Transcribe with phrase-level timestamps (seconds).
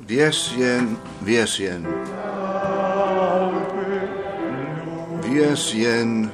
[0.00, 1.88] Věř jen, věř jen.
[5.22, 6.32] Věř jen,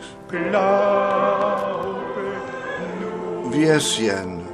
[3.51, 4.47] věř jen.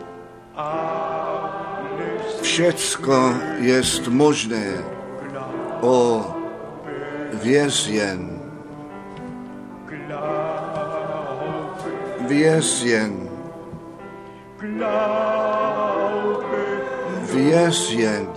[2.42, 4.84] Všecko jest možné.
[5.80, 6.26] O,
[7.42, 8.42] věř jen.
[12.28, 13.28] Věř jen.
[17.34, 18.28] Věř jen.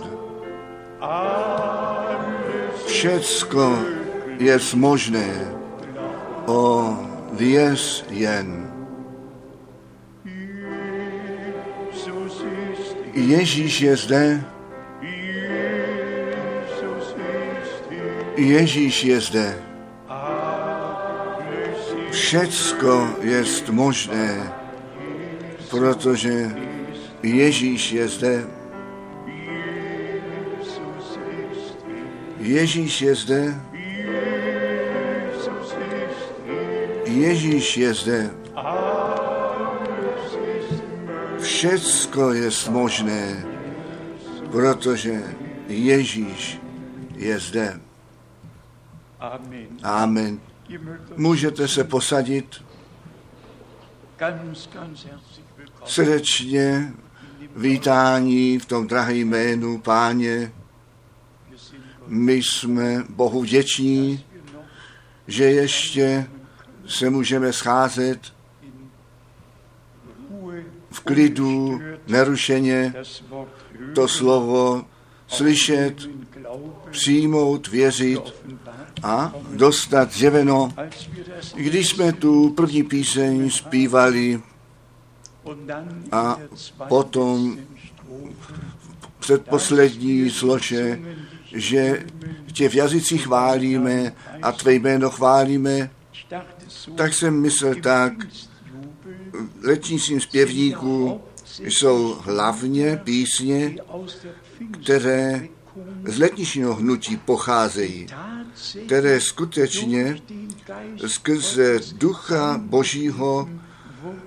[2.86, 3.78] Všecko
[4.38, 5.28] je možné.
[6.46, 6.96] O,
[7.32, 8.72] věř jen.
[13.12, 14.44] Ježíš je zde.
[18.36, 19.58] Ježíš je zde.
[22.10, 24.52] Všecko je možné,
[25.70, 26.56] protože
[27.22, 28.55] Ježíš je zde.
[32.46, 33.60] Ježíš je zde.
[37.04, 38.30] Ježíš je zde.
[41.40, 43.46] Všecko je možné,
[44.50, 45.22] protože
[45.68, 46.60] Ježíš
[47.16, 47.80] je zde.
[49.82, 50.40] Amen.
[51.16, 52.64] Můžete se posadit
[55.84, 56.92] srdečně
[57.56, 60.52] vítání v tom drahém jménu Páně.
[62.06, 64.24] My jsme Bohu vděční,
[65.26, 66.26] že ještě
[66.86, 68.20] se můžeme scházet
[70.90, 72.94] v klidu, nerušeně,
[73.94, 74.84] to slovo
[75.26, 75.94] slyšet,
[76.90, 78.34] přijmout, věřit
[79.02, 80.68] a dostat zjeveno.
[81.54, 84.42] Když jsme tu první píseň zpívali
[86.12, 86.38] a
[86.88, 87.58] potom
[89.18, 91.00] předposlední slože,
[91.52, 92.06] že
[92.52, 95.90] tě v jazycích chválíme a tvé jméno chválíme,
[96.94, 98.12] tak jsem myslel tak,
[99.62, 101.20] letnícím zpěvníků
[101.58, 103.76] jsou hlavně písně,
[104.82, 105.48] které
[106.04, 108.06] z letničního hnutí pocházejí,
[108.86, 110.18] které skutečně
[111.06, 113.48] skrze ducha božího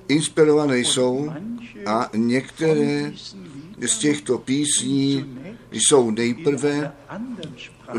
[0.07, 1.33] inspirované jsou
[1.85, 3.11] a některé
[3.87, 5.38] z těchto písní
[5.71, 6.91] jsou nejprve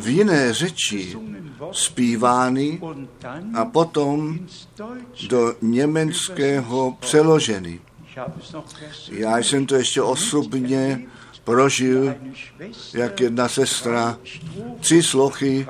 [0.00, 1.16] v jiné řeči
[1.72, 2.80] zpívány
[3.54, 4.38] a potom
[5.28, 7.80] do německého přeloženy.
[9.10, 11.06] Já jsem to ještě osobně
[11.44, 12.14] prožil,
[12.94, 14.18] jak jedna sestra
[14.80, 15.66] tři slochy,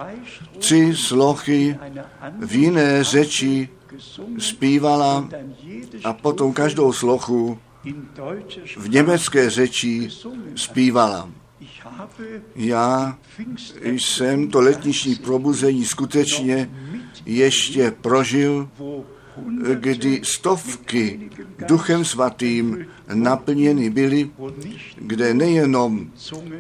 [0.58, 1.78] tři slochy
[2.40, 3.68] v jiné řeči
[4.38, 5.28] zpívala
[6.04, 7.58] a potom každou slochu
[8.76, 10.08] v německé řeči
[10.56, 11.28] zpívala.
[12.56, 13.18] Já
[13.84, 16.70] jsem to letniční probuzení skutečně
[17.26, 18.68] ještě prožil,
[19.74, 21.30] kdy stovky
[21.68, 24.30] duchem svatým naplněny byly,
[24.96, 26.10] kde nejenom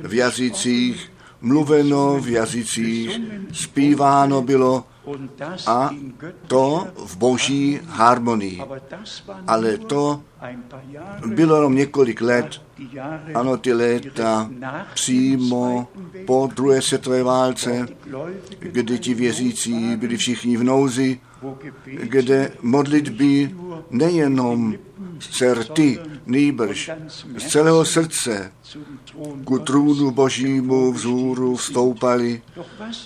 [0.02, 3.20] v jazycích mluveno, v jazycích
[3.52, 4.84] zpíváno bylo,
[5.66, 5.90] a
[6.46, 8.62] to v boží harmonii.
[9.46, 10.22] Ale to
[11.26, 12.62] bylo jenom několik let,
[13.34, 14.50] ano, ty léta
[14.94, 15.88] přímo
[16.26, 17.88] po druhé světové válce,
[18.58, 21.20] kdy ti věřící byli všichni v nouzi,
[22.02, 23.54] kde modlitby
[23.90, 24.74] nejenom
[25.28, 26.90] certy, nýbrž
[27.38, 28.52] z celého srdce
[29.44, 32.42] ku trůnu božímu vzhůru vstoupali.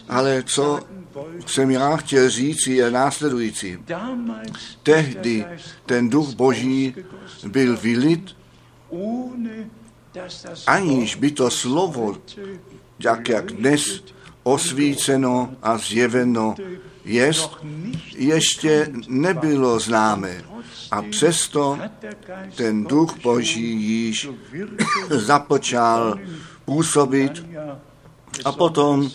[0.08, 0.80] Ale co
[1.46, 3.78] jsem já chtěl říct, je následující.
[4.82, 5.44] Tehdy
[5.86, 6.94] ten duch boží
[7.46, 8.36] byl vylit,
[10.66, 12.16] aniž by to slovo,
[12.98, 14.02] jak jak dnes
[14.44, 16.54] osvíceno a zjeveno
[17.04, 17.50] jest,
[18.16, 20.44] ještě nebylo známé.
[20.90, 21.78] A přesto
[22.56, 24.28] ten duch boží již
[25.10, 26.18] započal
[26.64, 27.46] působit
[28.44, 29.10] a potom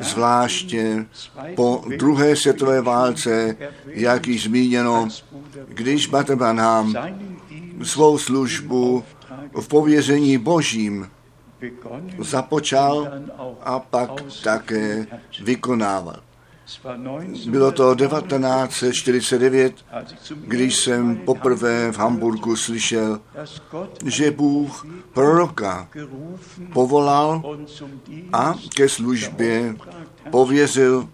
[0.00, 1.06] zvláště
[1.56, 3.56] po druhé světové válce,
[3.86, 5.08] jak již zmíněno,
[5.68, 6.94] když Batebranham
[7.82, 9.04] svou službu
[9.60, 11.08] v pověření božím
[12.18, 13.08] započal
[13.60, 14.10] a pak
[14.44, 15.06] také
[15.44, 16.16] vykonával.
[17.50, 19.74] Bylo to 1949,
[20.36, 23.20] když jsem poprvé v Hamburgu slyšel,
[24.04, 25.88] že Bůh proroka
[26.72, 27.58] povolal
[28.32, 29.76] a ke službě
[30.30, 31.08] pověřil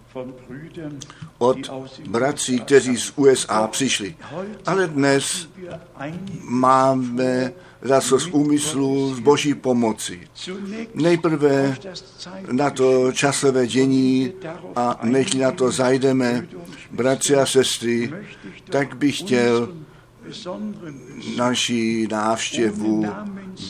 [1.37, 1.57] od
[2.09, 4.15] bratří, kteří z USA přišli.
[4.65, 5.49] Ale dnes
[6.41, 7.53] máme
[7.85, 10.27] za z úmyslu, z boží pomoci.
[10.93, 11.77] Nejprve
[12.51, 14.33] na to časové dění
[14.75, 16.47] a než na to zajdeme,
[16.91, 18.13] bratři a sestry,
[18.69, 19.73] tak bych chtěl
[21.37, 23.05] naší návštěvu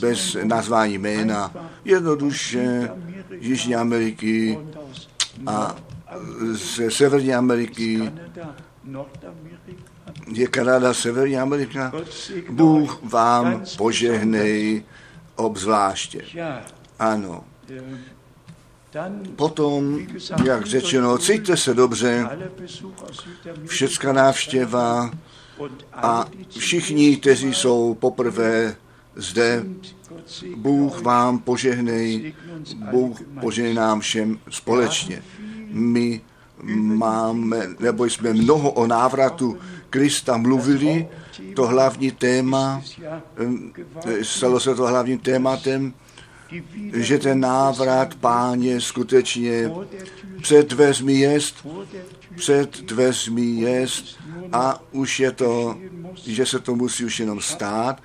[0.00, 1.52] bez nazvání jména,
[1.84, 2.90] jednoduše
[3.40, 4.58] Jižní Ameriky
[5.46, 5.76] a
[6.52, 8.12] ze Severní Ameriky
[10.26, 11.92] je Kanada Severní Amerika.
[12.50, 14.84] Bůh vám požehnej
[15.36, 16.22] obzvláště.
[16.98, 17.44] Ano.
[19.36, 20.06] Potom,
[20.44, 22.28] jak řečeno, cítíte se dobře,
[23.66, 25.10] všecká návštěva
[25.92, 26.24] a
[26.58, 28.76] všichni, kteří jsou poprvé
[29.16, 29.64] zde,
[30.56, 32.34] Bůh vám požehnej,
[32.90, 35.22] Bůh požehnej nám všem společně.
[35.70, 36.20] My
[36.76, 39.58] máme, nebo jsme mnoho o návratu
[39.90, 41.08] Krista mluvili,
[41.54, 42.82] to hlavní téma,
[44.06, 45.94] eh, stalo se to hlavním tématem,
[46.94, 49.70] že ten návrat páně skutečně
[50.42, 51.66] před dveřmi jest,
[52.34, 54.18] před dveřmi jest
[54.52, 55.78] a už je to,
[56.26, 58.02] že se to musí už jenom stát.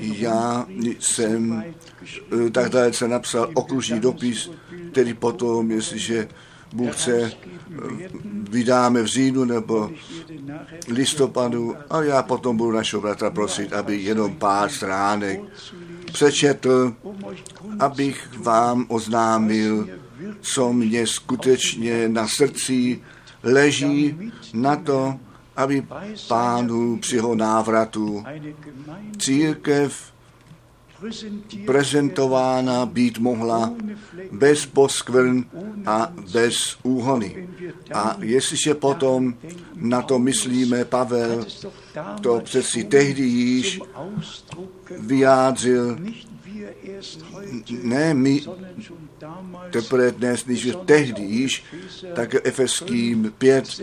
[0.00, 0.66] Já
[0.98, 1.64] jsem
[2.46, 4.50] eh, tak dalece napsal okružní dopis,
[4.92, 6.28] který potom, jestliže
[6.72, 7.32] Bůh chce,
[8.50, 9.90] vydáme v říjnu nebo
[10.88, 15.40] listopadu a já potom budu našeho bratra prosit, aby jenom pár stránek
[16.12, 16.94] přečetl,
[17.78, 19.88] abych vám oznámil,
[20.40, 23.02] co mě skutečně na srdci
[23.42, 25.14] leží na to,
[25.56, 25.86] aby
[26.28, 28.24] pánu při jeho návratu
[29.18, 30.11] církev
[31.66, 33.74] prezentována být mohla
[34.32, 35.44] bez poskvrn
[35.86, 37.48] a bez úhony.
[37.94, 39.34] A jestliže potom
[39.74, 41.46] na to myslíme, Pavel
[42.20, 43.80] to přeci tehdy již
[44.98, 45.98] vyjádřil,
[47.82, 48.40] ne my
[49.70, 51.64] teprve dnes, než tehdy již,
[52.14, 53.80] tak Efeským 5,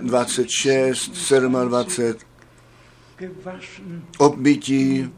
[0.00, 1.32] 26,
[1.64, 2.20] 27,
[4.18, 5.10] obmytí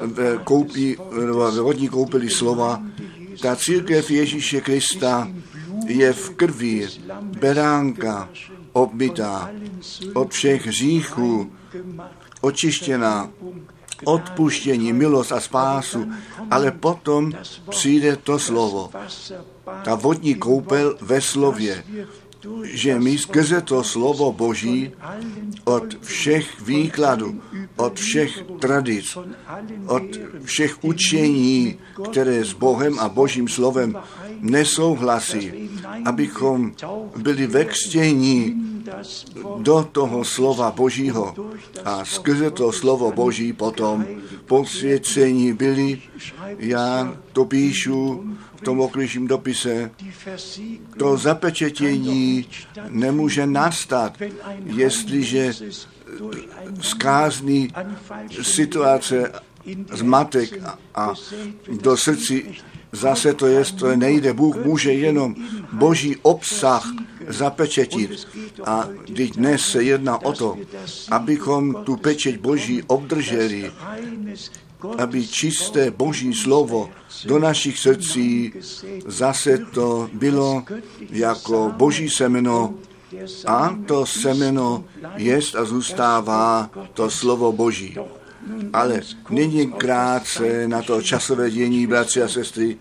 [0.00, 0.96] v koupí,
[1.52, 2.82] ve vodní koupili slova,
[3.42, 5.28] ta církev Ježíše Krista
[5.86, 6.88] je v krvi
[7.22, 8.28] beránka
[8.72, 9.50] obmytá
[10.14, 11.52] od všech hříchů,
[12.40, 13.30] očištěná,
[14.04, 16.08] odpuštění, milost a spásu,
[16.50, 17.32] ale potom
[17.70, 18.90] přijde to slovo.
[19.84, 21.84] Ta vodní koupel ve slově,
[22.62, 24.92] že my skrze to slovo Boží
[25.64, 27.40] od všech výkladů,
[27.76, 29.18] od všech tradic,
[29.86, 30.02] od
[30.44, 31.78] všech učení,
[32.10, 33.96] které s Bohem a Božím slovem
[34.40, 35.70] nesouhlasí,
[36.04, 36.72] abychom
[37.16, 38.54] byli ve křtění
[39.58, 41.34] do toho slova Božího
[41.84, 44.06] a skrze to slovo Boží potom
[44.46, 46.02] posvěcení byli.
[46.58, 48.24] Já to píšu
[48.56, 49.90] v tom okližním dopise,
[50.98, 52.46] to zapečetění
[52.88, 54.18] nemůže nastat,
[54.64, 55.52] jestliže
[56.80, 57.68] zkázný
[58.42, 59.32] situace
[59.92, 60.50] zmatek
[60.94, 61.14] a
[61.80, 62.54] do srdci
[62.92, 64.32] zase to je, to nejde.
[64.32, 65.34] Bůh může jenom
[65.72, 66.92] boží obsah
[67.28, 68.28] zapečetit.
[68.64, 70.56] A když dnes se jedná o to,
[71.10, 73.72] abychom tu pečeť boží obdrželi,
[74.98, 76.88] aby čisté boží slovo
[77.24, 78.52] do našich srdcí
[79.06, 80.64] zase to bylo
[81.10, 82.74] jako boží semeno
[83.46, 84.84] a to semeno
[85.16, 87.96] jest a zůstává to slovo boží.
[88.72, 92.78] Ale nyní krátce na to časové dění, bratři a sestry,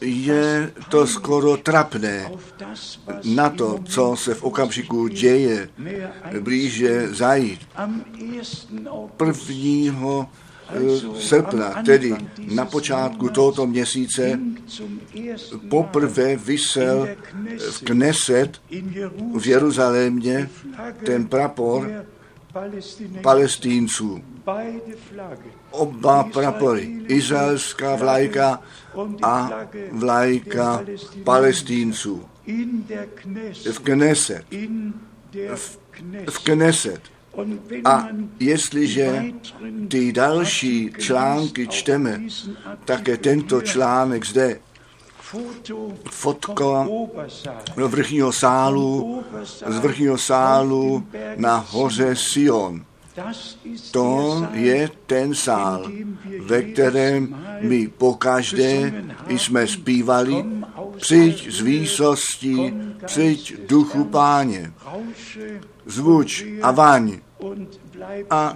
[0.00, 2.30] je to skoro trapné
[3.24, 5.68] na to, co se v okamžiku děje,
[6.40, 7.60] blíže zajít.
[9.16, 10.26] Prvního
[10.68, 12.14] eh, srpna, tedy
[12.54, 14.40] na počátku tohoto měsíce,
[15.68, 17.08] poprvé vysel
[17.70, 18.60] v Kneset
[19.38, 20.50] v Jeruzalémě
[21.04, 22.04] ten prapor
[23.22, 24.22] palestínců.
[25.70, 28.62] Oba prapory, izraelská vlajka
[29.22, 29.50] a
[29.92, 30.84] vlajka
[31.24, 32.24] palestínců.
[33.72, 34.44] V Kneset.
[35.54, 35.78] V,
[36.30, 37.00] v Kneset.
[37.84, 38.08] A
[38.40, 39.24] jestliže
[39.88, 42.20] ty další články čteme,
[42.84, 44.60] také tento článek zde,
[46.10, 46.88] fotka
[47.76, 49.22] do vrchního sálu,
[49.66, 52.84] z vrchního sálu na hoře Sion.
[53.90, 55.90] To je ten sál,
[56.40, 60.44] ve kterém my pokaždé jsme zpívali
[60.96, 62.74] Přijď z výsosti,
[63.06, 64.72] přijď duchu páně,
[65.86, 67.18] zvuč a vaň
[68.30, 68.54] a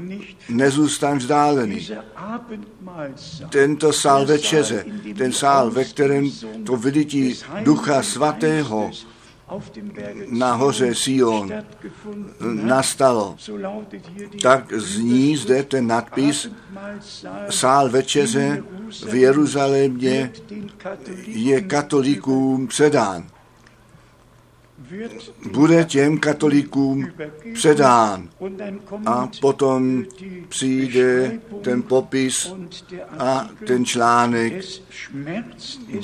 [0.49, 1.88] nezůstaň vzdálený.
[3.49, 4.85] Tento sál večeře,
[5.19, 6.31] ten sál, ve kterém
[6.67, 8.91] to vylití Ducha Svatého
[10.29, 11.53] na hoře Sion
[12.41, 13.37] nastalo.
[14.43, 16.50] Tak zní zde ten nadpis
[17.50, 18.62] Sál večeře
[19.11, 20.33] v Jeruzalémě
[21.26, 23.26] je katolíkům předán
[25.52, 27.09] bude těm katolíkům
[27.54, 28.28] předán.
[29.06, 30.04] A potom
[30.49, 32.54] přijde ten popis
[33.18, 34.64] a ten článek.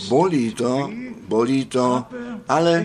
[0.08, 0.90] Bolí to,
[1.28, 2.04] bolí to,
[2.48, 2.84] ale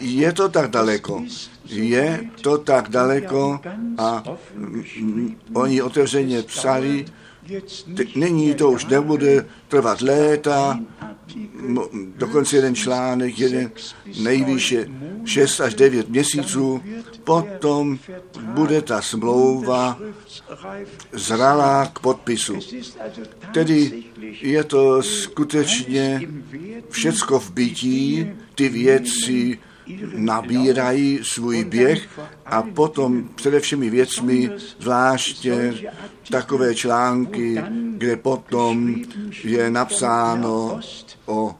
[0.00, 1.24] je to tak daleko.
[1.66, 3.60] Je to tak daleko
[3.98, 4.22] a
[5.52, 7.04] oni otevřeně psali,
[8.16, 10.80] Nyní to už nebude trvat léta,
[12.16, 13.70] dokonce jeden článek, jeden
[14.22, 14.88] nejvýše
[15.24, 16.82] 6 až 9 měsíců,
[17.24, 17.98] potom
[18.40, 19.98] bude ta smlouva
[21.12, 22.58] zralá k podpisu.
[23.54, 24.02] Tedy
[24.40, 26.28] je to skutečně
[26.90, 29.58] všecko v bytí, ty věci
[30.16, 35.74] nabírají svůj běh a potom především věcmi, zvláště
[36.30, 37.62] takové články,
[37.96, 38.94] kde potom
[39.44, 40.80] je napsáno
[41.26, 41.54] o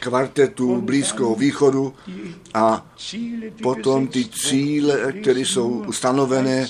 [0.00, 1.94] kvartetu Blízkého východu
[2.54, 2.86] a
[3.62, 6.68] potom ty cíle, které jsou ustanovené,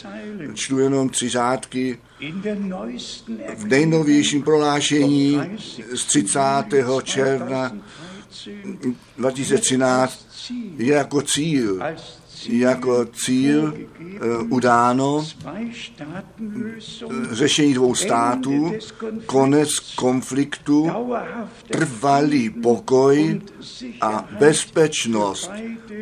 [0.54, 1.98] čtu jenom tři řádky,
[3.56, 5.40] v nejnovějším prohlášení
[5.94, 6.40] z 30.
[7.02, 7.72] června
[9.18, 10.27] 2013 je
[10.78, 11.80] jako cíl,
[12.48, 15.26] jako cíl uh, udáno
[17.30, 18.72] řešení dvou států,
[19.26, 20.90] konec konfliktu,
[21.70, 23.40] trvalý pokoj
[24.00, 25.50] a bezpečnost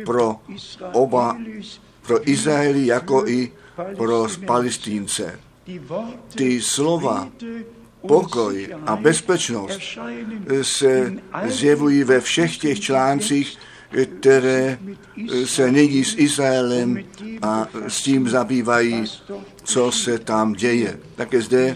[0.05, 0.35] pro
[0.93, 1.37] oba,
[2.07, 3.51] pro Izraeli jako i
[3.97, 5.39] pro Palestínce.
[6.35, 7.29] Ty slova
[8.07, 9.79] pokoj a bezpečnost
[10.61, 11.13] se
[11.45, 13.57] zjevují ve všech těch článcích,
[14.19, 14.79] které
[15.45, 16.97] se nyní s Izraelem
[17.41, 19.03] a s tím zabývají,
[19.67, 20.99] co se tam děje.
[21.15, 21.75] Také zde,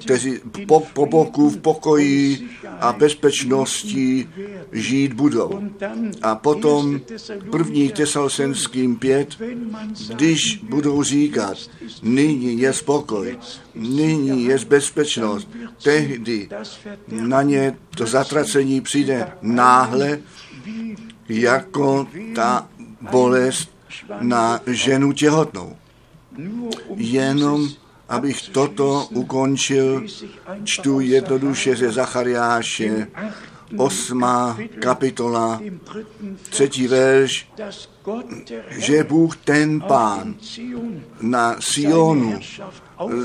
[0.00, 2.48] kteří po, po boku v pokoji
[2.80, 4.28] a bezpečnosti
[4.72, 5.60] žít budou.
[6.22, 7.00] A potom
[7.50, 9.36] první Tesalosenským pět,
[10.14, 11.58] když budou říkat,
[12.02, 13.38] nyní je spokoj,
[13.74, 15.48] nyní je bezpečnost,
[15.82, 16.48] tehdy
[17.08, 20.18] na ně to zatracení přijde náhle,
[21.28, 22.68] jako ta
[23.10, 23.70] bolest
[24.20, 25.76] na ženu těhotnou.
[26.96, 27.68] Jenom
[28.08, 30.04] abych toto ukončil,
[30.64, 33.06] čtu jednoduše ze Zachariáše,
[33.76, 35.60] osmá kapitola,
[36.50, 37.48] třetí verš,
[38.70, 40.34] že Bůh ten pán
[41.20, 42.40] na Sionu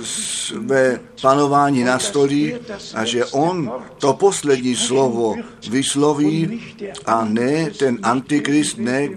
[0.03, 2.53] své panování nastolí
[2.93, 5.35] a že on to poslední slovo
[5.69, 6.61] vysloví
[7.05, 9.09] a ne ten antikrist, ne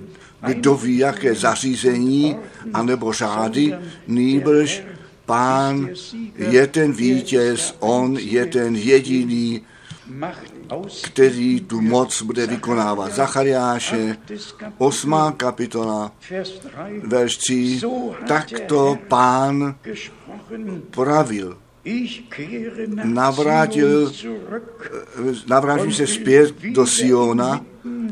[0.47, 2.37] kdo ví, jaké zařízení
[2.73, 3.75] anebo řády,
[4.07, 4.83] nýbrž
[5.27, 5.89] pán
[6.37, 9.63] je ten vítěz, on je ten jediný,
[11.05, 13.15] který tu moc bude vykonávat.
[13.15, 14.17] Zachariáše,
[14.79, 15.15] 8.
[15.37, 16.13] kapitola,
[17.03, 17.81] verš 3,
[18.29, 19.75] takto pán
[20.91, 21.59] pravil,
[23.05, 24.13] navrátil,
[25.49, 27.61] navrátím se zpět do Siona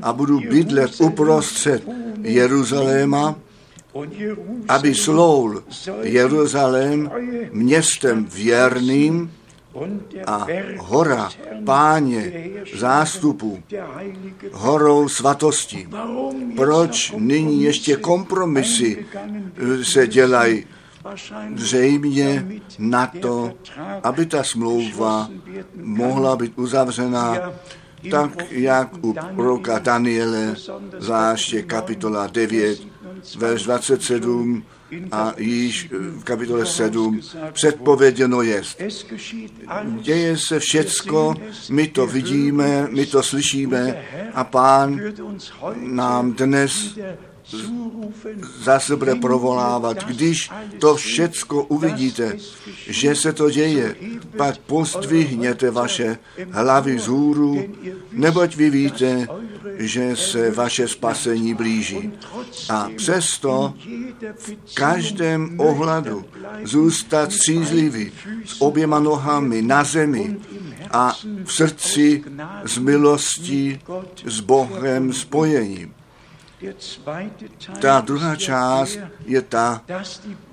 [0.03, 1.83] a budu bydlet uprostřed
[2.23, 3.37] Jeruzaléma,
[4.69, 5.63] aby sloul
[6.03, 7.11] Jeruzalém
[7.53, 9.31] městem věrným,
[10.27, 10.47] a
[10.79, 11.31] hora
[11.65, 13.63] páně zástupu,
[14.53, 15.89] horou svatosti.
[16.57, 19.07] Proč nyní ještě kompromisy
[19.83, 20.65] se dělají?
[21.57, 22.47] Zřejmě
[22.79, 23.53] na to,
[24.03, 25.29] aby ta smlouva
[25.83, 27.53] mohla být uzavřena
[28.11, 30.55] tak, jak u proroka Daniele,
[30.99, 32.92] zvláště kapitola 9,
[33.39, 34.65] verš 27,
[35.13, 37.21] a již v kapitole 7
[37.53, 38.63] předpověděno je.
[39.85, 41.35] Děje se všecko,
[41.71, 44.05] my to vidíme, my to slyšíme
[44.35, 45.01] a pán
[45.77, 46.99] nám dnes
[48.63, 50.05] zase bude provolávat.
[50.05, 52.37] Když to všecko uvidíte,
[52.87, 53.97] že se to děje,
[54.37, 56.19] pak pozdvihněte vaše
[56.51, 57.65] hlavy z hůru,
[58.13, 59.29] neboť vy víte,
[59.79, 62.13] že se vaše spasení blíží.
[62.71, 63.75] A přesto
[64.37, 66.25] v každém ohledu
[66.65, 68.13] zůstat střízlivý
[68.45, 70.37] s oběma nohami na zemi
[70.91, 72.25] a v srdci
[72.65, 73.81] s milostí
[74.25, 75.95] s Bohem spojením
[77.81, 79.83] Ta druhá část je ta,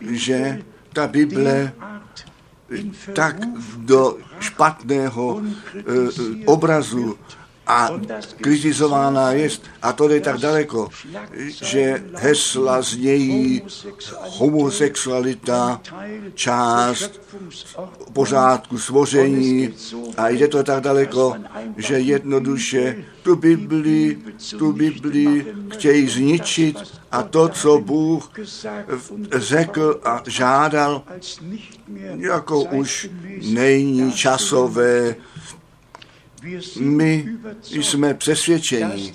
[0.10, 0.62] že
[0.94, 1.74] ta Bible
[3.14, 3.36] tak
[3.78, 5.82] do špatného eh,
[6.46, 7.18] obrazu
[7.70, 7.90] a
[8.42, 9.50] kritizována je,
[9.82, 10.90] a to jde tak daleko,
[11.64, 13.62] že hesla znějí
[14.38, 15.82] homosexualita,
[16.34, 17.22] část
[18.14, 19.74] pořádku stvoření
[20.18, 21.36] a jde to tak daleko,
[21.78, 24.18] že jednoduše tu Bibli,
[24.58, 26.78] tu Bibli chtějí zničit
[27.12, 28.32] a to, co Bůh
[29.32, 31.04] řekl a žádal,
[32.18, 33.10] jako už
[33.42, 35.16] není časové
[36.80, 37.38] my
[37.70, 39.14] jsme přesvědčeni,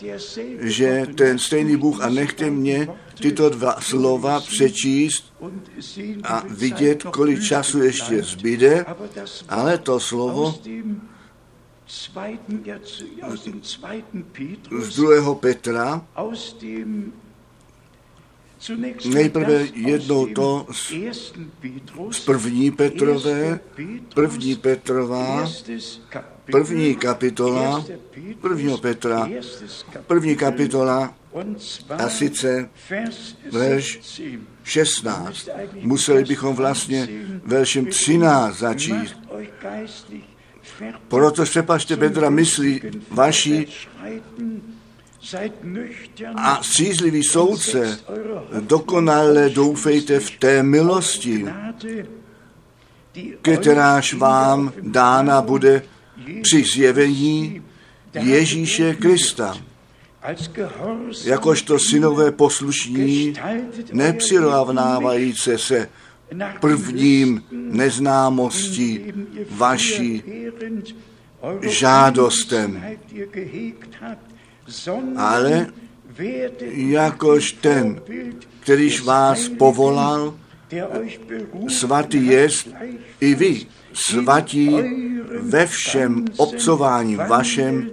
[0.60, 2.88] že ten stejný Bůh, a nechte mě
[3.20, 5.34] tyto dva slova přečíst
[6.22, 8.84] a vidět, kolik času ještě zbyde,
[9.48, 10.58] ale to slovo
[14.80, 16.06] z druhého Petra,
[19.04, 20.66] nejprve jednou to
[22.10, 23.60] z, první Petrové,
[24.14, 25.48] první Petrová,
[26.52, 27.84] první kapitola,
[28.40, 29.28] prvního Petra,
[30.06, 31.14] první kapitola
[31.90, 32.70] a sice
[33.52, 34.00] verš
[34.64, 35.48] 16.
[35.80, 37.08] Museli bychom vlastně
[37.44, 39.16] veršem 13 začít.
[41.08, 42.80] Proto přepašte bedra myslí
[43.10, 43.66] vaší
[46.36, 47.98] a střízlivý soudce,
[48.60, 51.46] dokonale doufejte v té milosti,
[53.42, 55.82] kteráž vám dána bude
[56.42, 57.62] při zjevení
[58.14, 59.56] Ježíše Krista.
[61.24, 63.34] Jakožto synové poslušní,
[63.92, 65.88] nepřirovnávající se
[66.60, 69.12] prvním neznámostí
[69.50, 70.22] vaší
[71.60, 72.84] žádostem,
[75.16, 75.66] ale
[76.72, 78.00] jakož ten,
[78.60, 80.34] kterýž vás povolal,
[81.68, 82.68] svatý jest
[83.20, 84.76] i vy, svatí
[85.40, 87.90] ve všem obcování vašem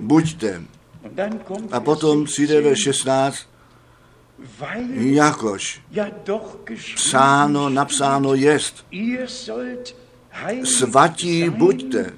[0.00, 0.62] buďte.
[1.70, 3.36] A potom přijde ve 16,
[4.94, 5.80] jakož
[6.94, 8.86] psáno, napsáno jest,
[10.64, 12.12] svatí buďte,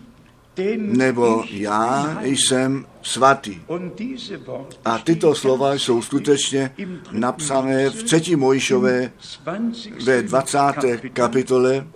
[0.77, 3.61] nebo já jsem svatý.
[4.85, 6.71] A tyto slova jsou skutečně
[7.13, 8.37] napsané v 3.
[8.37, 9.13] Mojšové
[10.05, 10.59] ve 20.
[11.13, 11.87] kapitole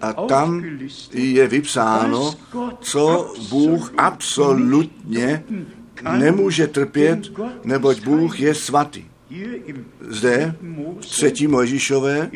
[0.00, 0.64] a tam
[1.12, 2.34] je vypsáno,
[2.80, 5.44] co Bůh absolutně
[6.18, 7.32] nemůže trpět,
[7.64, 9.04] neboť Bůh je svatý.
[10.08, 10.54] Zde
[11.00, 11.48] v 3.
[11.48, 12.30] Mojžišové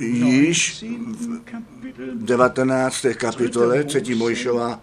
[0.00, 3.06] již v 19.
[3.14, 4.14] kapitole, 3.
[4.14, 4.80] Mojšova,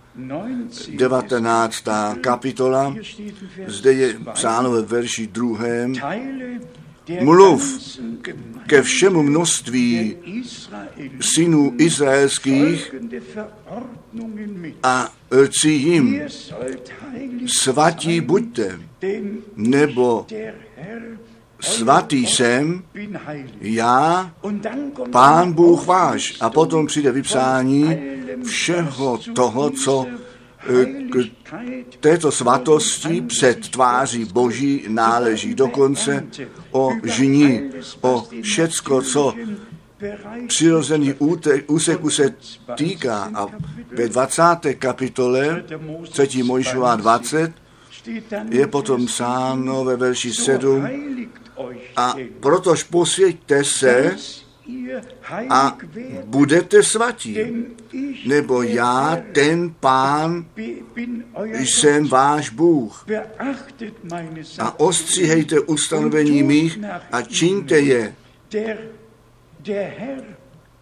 [0.90, 1.84] 19.
[2.22, 2.96] kapitola,
[3.68, 5.94] zde je psáno ve verši druhém,
[7.22, 7.80] mluv
[8.68, 10.18] ke všemu množství
[11.22, 12.96] synů izraelských
[14.84, 16.22] a rci jim,
[17.46, 18.80] svatí buďte,
[19.56, 20.26] nebo
[21.60, 22.84] svatý jsem,
[23.62, 24.32] já,
[25.12, 26.38] pán Bůh váš.
[26.42, 27.98] A potom přijde vypsání
[28.44, 30.86] všeho toho, co eh,
[31.90, 35.56] k této svatosti před tváří Boží náleží.
[35.56, 36.28] Dokonce
[36.72, 37.62] o žní,
[38.02, 39.34] o všecko, co
[40.48, 41.14] přirozený
[41.68, 42.36] úseku se
[42.76, 43.32] týká.
[43.34, 43.48] A
[43.92, 44.44] ve 20.
[44.80, 45.64] kapitole
[46.12, 46.44] 3.
[46.44, 47.54] Mojžová 20
[48.50, 50.88] je potom sáno ve verši 7
[51.96, 54.16] a protož posvěďte se
[55.50, 55.78] a
[56.26, 57.38] budete svatí,
[58.26, 60.46] nebo já, ten pán,
[61.54, 63.06] jsem váš Bůh.
[64.60, 66.80] A ostříhejte ustanovení mých
[67.12, 68.16] a čiňte je.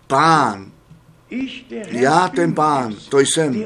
[0.08, 0.72] Pán,
[1.90, 3.66] já ten pán, to jsem,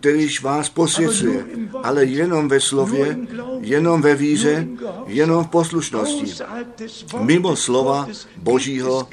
[0.00, 1.44] kterýž vás posvěcuje,
[1.82, 3.18] ale jenom ve slově,
[3.60, 4.68] jenom ve víře,
[5.06, 6.44] jenom v poslušnosti.
[7.20, 9.08] Mimo slova Božího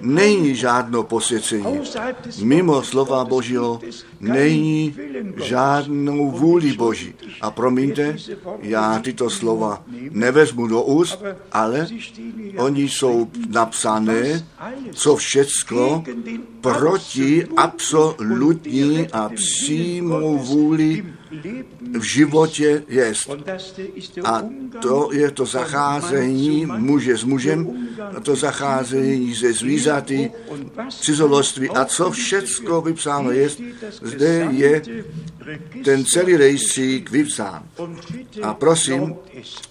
[0.00, 1.80] není žádno posvěcení.
[2.42, 3.80] Mimo slova Božího
[4.20, 4.96] není
[5.44, 7.14] žádnou vůli Boží.
[7.40, 8.16] A promiňte,
[8.60, 11.86] já tyto slova nevezmu do úst, ale
[12.56, 14.46] oni jsou napsané,
[14.92, 16.04] co všecko
[16.92, 21.04] proti absolutní a přímou vůli
[21.98, 23.30] v životě jest.
[24.24, 24.42] A
[24.82, 27.88] to je to zacházení muže s mužem,
[28.22, 30.30] to zacházení ze zvířaty,
[31.00, 33.48] cizoloství a co všecko vypsáno je,
[34.02, 34.82] zde je
[35.84, 37.62] ten celý rejstřík vypsán.
[38.42, 39.14] A prosím,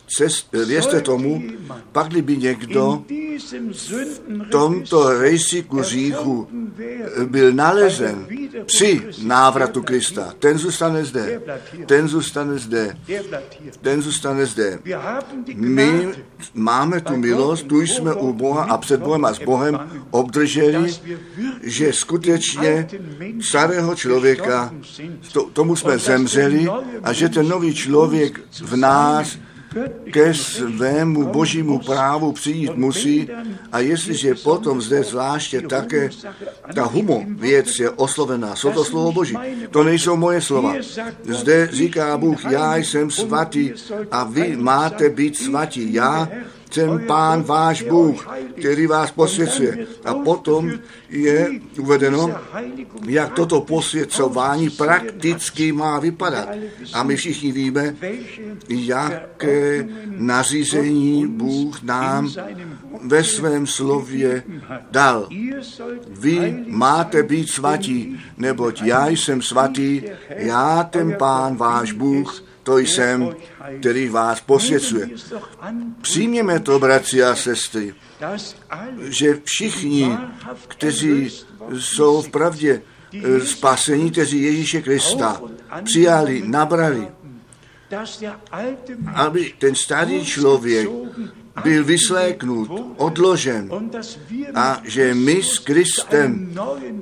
[0.07, 1.43] cest, věřte tomu,
[1.91, 3.03] pak by někdo
[4.27, 6.47] v tomto rejstříku říchu
[7.25, 8.27] byl nalezen
[8.65, 11.41] při návratu Krista, ten zůstane zde,
[11.85, 12.97] ten zůstane zde,
[13.81, 14.79] ten zůstane zde.
[15.55, 16.09] My
[16.53, 19.79] máme tu milost, tu jsme u Boha a před Bohem a s Bohem
[20.11, 20.93] obdrželi,
[21.63, 22.87] že skutečně
[23.41, 24.73] starého člověka,
[25.33, 26.67] to, tomu jsme zemřeli
[27.03, 29.37] a že ten nový člověk v nás
[30.11, 33.27] ke svému božímu právu přijít musí
[33.71, 36.09] a jestliže potom zde zvláště také
[36.75, 39.35] ta humo věc je oslovená, jsou to slovo boží,
[39.69, 40.73] to nejsou moje slova.
[41.23, 43.71] Zde říká Bůh, já jsem svatý
[44.11, 45.93] a vy máte být svatí.
[45.93, 46.29] Já
[46.73, 48.29] ten pán váš Bůh,
[48.59, 49.87] který vás posvěcuje.
[50.05, 50.71] A potom
[51.09, 52.35] je uvedeno,
[53.05, 56.49] jak toto posvěcování prakticky má vypadat.
[56.93, 57.95] A my všichni víme,
[58.69, 62.29] jaké nařízení Bůh nám
[63.03, 64.43] ve svém slově
[64.91, 65.29] dal.
[66.09, 73.35] Vy máte být svatí, neboť já jsem svatý, já ten pán váš Bůh, to jsem,
[73.79, 75.09] který vás posvěcuje.
[76.01, 77.93] Přijměme to, bratři a sestry,
[79.01, 80.17] že všichni,
[80.67, 81.29] kteří
[81.79, 82.81] jsou v pravdě
[83.13, 85.41] eh, spasení, kteří Ježíše Krista
[85.83, 87.07] přijali, nabrali,
[89.13, 90.89] aby ten starý člověk
[91.63, 93.69] byl vysléknut, odložen
[94.55, 96.55] a že my s Kristem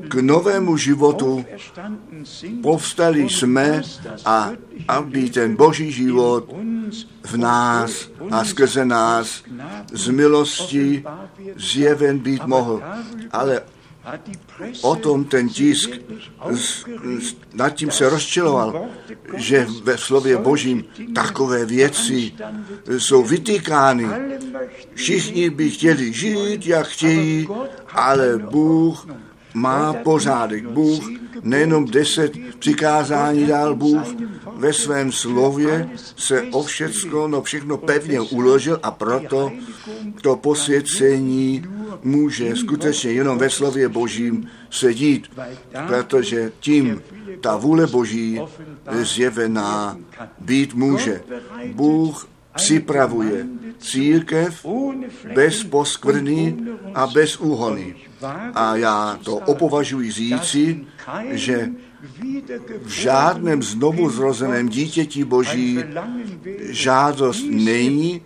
[0.07, 1.45] k novému životu
[2.61, 3.81] povstali jsme
[4.25, 4.51] a
[4.87, 6.53] aby ten boží život
[7.23, 9.43] v nás a skrze nás
[9.91, 11.03] z milosti
[11.55, 12.81] zjeven být mohl.
[13.31, 13.61] Ale
[14.81, 15.89] o tom ten tisk
[17.53, 18.85] nad tím se rozčiloval,
[19.35, 20.83] že ve slově Božím
[21.15, 22.31] takové věci
[22.97, 24.05] jsou vytýkány.
[24.95, 27.47] Všichni by chtěli žít, jak chtějí,
[27.93, 29.07] ale Bůh
[29.53, 30.67] má pořádek.
[30.67, 31.03] Bůh
[31.41, 34.15] nejenom deset přikázání dal Bůh,
[34.55, 39.51] ve svém slově se o všecko, no všechno pevně uložil a proto
[40.21, 41.63] to posvěcení
[42.03, 45.31] může skutečně jenom ve slově Božím sedít,
[45.87, 47.01] protože tím
[47.41, 48.41] ta vůle Boží
[48.91, 49.97] zjevená
[50.39, 51.21] být může.
[51.73, 53.45] Bůh připravuje
[53.79, 54.65] církev
[55.35, 56.57] bez poskvrny
[56.95, 57.95] a bez úhony.
[58.55, 60.85] A já to opovažuji říci,
[61.31, 61.69] že
[62.81, 65.79] v žádném znovu zrozeném dítěti Boží
[66.59, 68.21] žádost není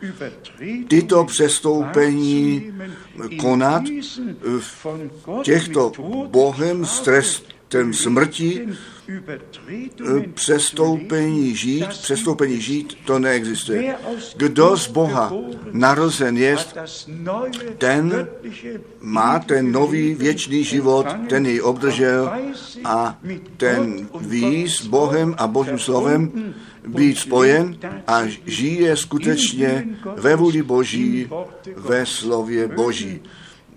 [0.87, 2.73] tyto přestoupení
[3.39, 3.83] konat
[4.59, 4.87] v
[5.43, 5.91] těchto
[6.27, 8.67] Bohem s trestem smrti
[10.33, 13.95] přestoupení žít, přestoupení žít, to neexistuje.
[14.35, 15.33] Kdo z Boha
[15.71, 16.57] narozen je,
[17.77, 18.27] ten
[18.99, 22.31] má ten nový věčný život, ten jej obdržel
[22.83, 23.19] a
[23.57, 26.53] ten ví s Bohem a Božím slovem
[26.87, 31.29] být spojen a žije skutečně ve vůli Boží,
[31.75, 33.21] ve slově Boží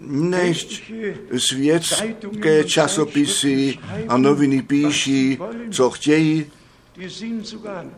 [0.00, 0.92] nechť
[1.36, 3.78] světské časopisy
[4.08, 5.38] a noviny píší,
[5.70, 6.46] co chtějí,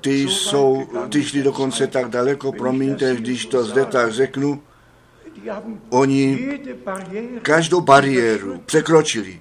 [0.01, 4.63] ty jsou, ty šli dokonce tak daleko, promiňte, když to zde tak řeknu,
[5.89, 6.59] oni
[7.43, 9.41] každou bariéru překročili.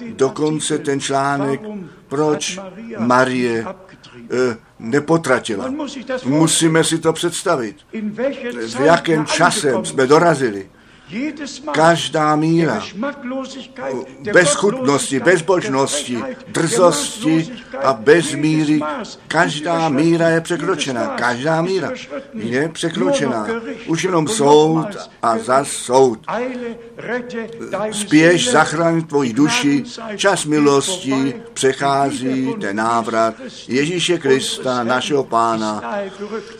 [0.00, 1.60] Dokonce ten článek,
[2.08, 2.58] proč
[2.98, 5.72] Marie eh, nepotratila.
[6.24, 7.76] Musíme si to představit.
[8.76, 10.68] V jakém časem jsme dorazili
[11.72, 12.82] každá míra
[14.32, 18.80] bezchutnosti, bezbožnosti, drzosti a bezmíry,
[19.28, 21.06] každá míra je překročena.
[21.06, 21.90] Každá míra
[22.34, 23.46] je překročená.
[23.86, 24.86] Už jenom soud
[25.22, 26.18] a za soud.
[27.92, 29.84] Spěš zachránit tvoji duši,
[30.16, 33.34] čas milosti přechází ten návrat
[33.68, 35.94] Ježíše Krista, našeho pána,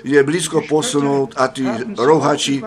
[0.04, 1.64] je blízko posunout a ty
[1.98, 2.62] rouhači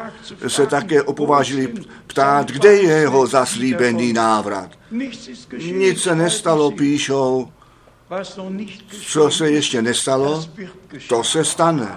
[0.47, 1.74] se také opovážili
[2.07, 4.69] ptát, kde je jeho zaslíbený návrat.
[5.71, 7.47] Nic se nestalo, píšou,
[9.01, 10.45] Co se ještě nestalo,
[11.09, 11.87] to se stane.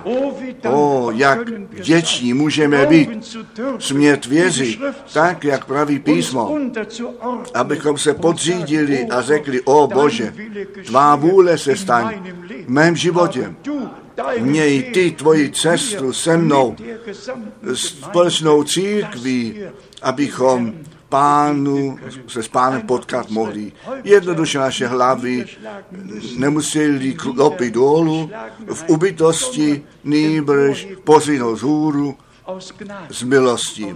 [0.70, 3.38] O, jak vděční můžeme být,
[3.78, 4.80] smět věřit,
[5.12, 6.58] tak, jak praví písmo,
[7.54, 10.34] abychom se podřídili a řekli, o Bože,
[10.86, 12.32] tvá vůle se staň
[12.66, 13.54] v mém životě.
[14.38, 16.76] Měj ty tvoji cestu se mnou,
[17.74, 19.60] společnou církví,
[20.02, 20.74] abychom
[21.08, 23.72] pánu, se s pánem potkat mohli.
[24.04, 25.44] Jednoduše naše hlavy
[26.36, 28.30] nemuseli klopit dolů,
[28.74, 32.16] v ubytosti nýbrž pozvinou z hůru,
[33.10, 33.94] z milosti.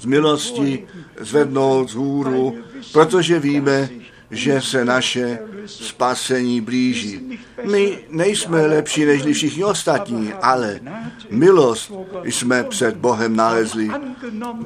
[0.00, 0.86] Z milosti
[1.20, 2.58] zvednout z hůru,
[2.92, 3.88] protože víme,
[4.30, 7.38] že se naše spasení blíží.
[7.64, 10.80] My nejsme lepší než všichni ostatní, ale
[11.30, 11.92] milost
[12.24, 13.90] jsme před Bohem nalezli.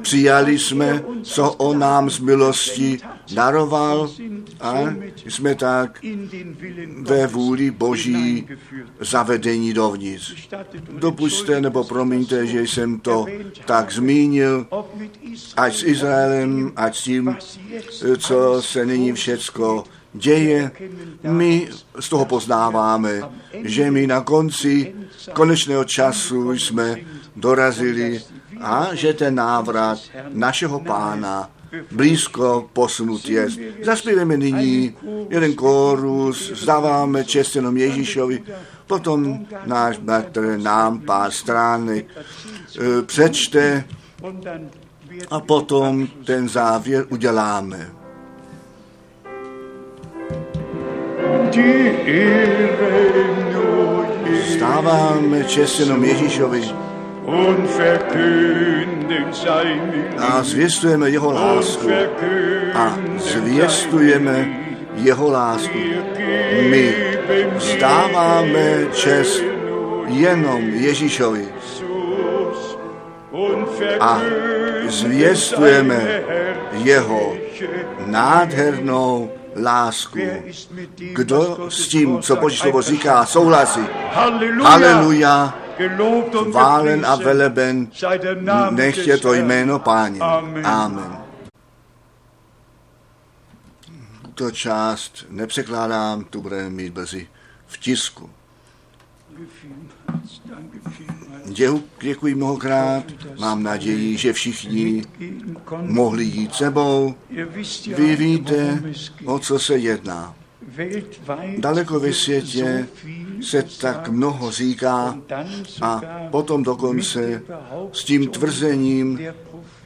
[0.03, 2.99] Přijali jsme, co On nám z milosti
[3.35, 4.11] daroval
[4.61, 4.75] a
[5.29, 6.01] jsme tak
[7.01, 8.49] ve vůli Boží
[9.01, 10.49] zavedení dovnitř.
[10.91, 13.27] Dopuste nebo promiňte, že jsem to
[13.65, 14.67] tak zmínil,
[15.57, 17.37] ať s Izraelem, ať s tím,
[18.19, 20.71] co se nyní všecko děje,
[21.23, 21.69] my
[22.01, 23.23] z toho poznáváme,
[23.65, 24.95] že my na konci
[25.33, 26.97] konečného času jsme
[27.37, 28.23] dorazili
[28.61, 29.99] a že ten návrat
[30.29, 31.51] našeho pána
[31.91, 33.49] blízko posunut je.
[33.83, 34.95] Zaspíváme nyní
[35.31, 38.43] jeden kórus, zdáváme čest jenom Ježíšovi,
[38.87, 43.85] potom náš bratr nám pár stránek e, přečte
[45.31, 48.04] a potom ten závěr uděláme.
[54.57, 56.63] Stáváme čest jenom Ježíšovi
[60.19, 61.89] a zvěstujeme jeho lásku.
[62.75, 64.49] A zvěstujeme
[64.95, 65.79] jeho lásku.
[66.71, 66.95] My
[67.59, 69.45] stáváme čest
[70.07, 71.49] jenom Ježíšovi.
[74.01, 74.21] A
[74.87, 76.23] zvěstujeme
[76.85, 77.37] jeho
[78.07, 79.31] nádhernou
[79.63, 80.19] lásku.
[80.97, 83.81] Kdo s tím, co Boží slovo říká, souhlasí?
[84.63, 85.59] Haleluja!
[86.51, 87.89] Chválen a veleben,
[88.71, 90.21] nech je to jméno páně.
[90.65, 91.19] Amen.
[94.35, 97.29] To část nepřekládám, tu budeme mít brzy
[97.67, 98.31] v tisku.
[102.01, 103.05] Děkuji mnohokrát.
[103.41, 105.03] Mám naději, že všichni
[105.81, 107.15] mohli jít sebou.
[107.97, 108.83] Vy víte,
[109.25, 110.35] o co se jedná.
[111.59, 112.89] Daleko ve světě
[113.41, 115.19] se tak mnoho říká
[115.83, 117.43] a potom dokonce
[117.93, 119.21] s tím tvrzením,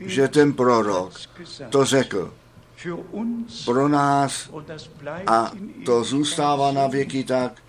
[0.00, 1.12] že ten prorok
[1.68, 2.32] to řekl
[3.64, 4.50] pro nás
[5.26, 5.52] a
[5.84, 7.62] to zůstává na věky tak,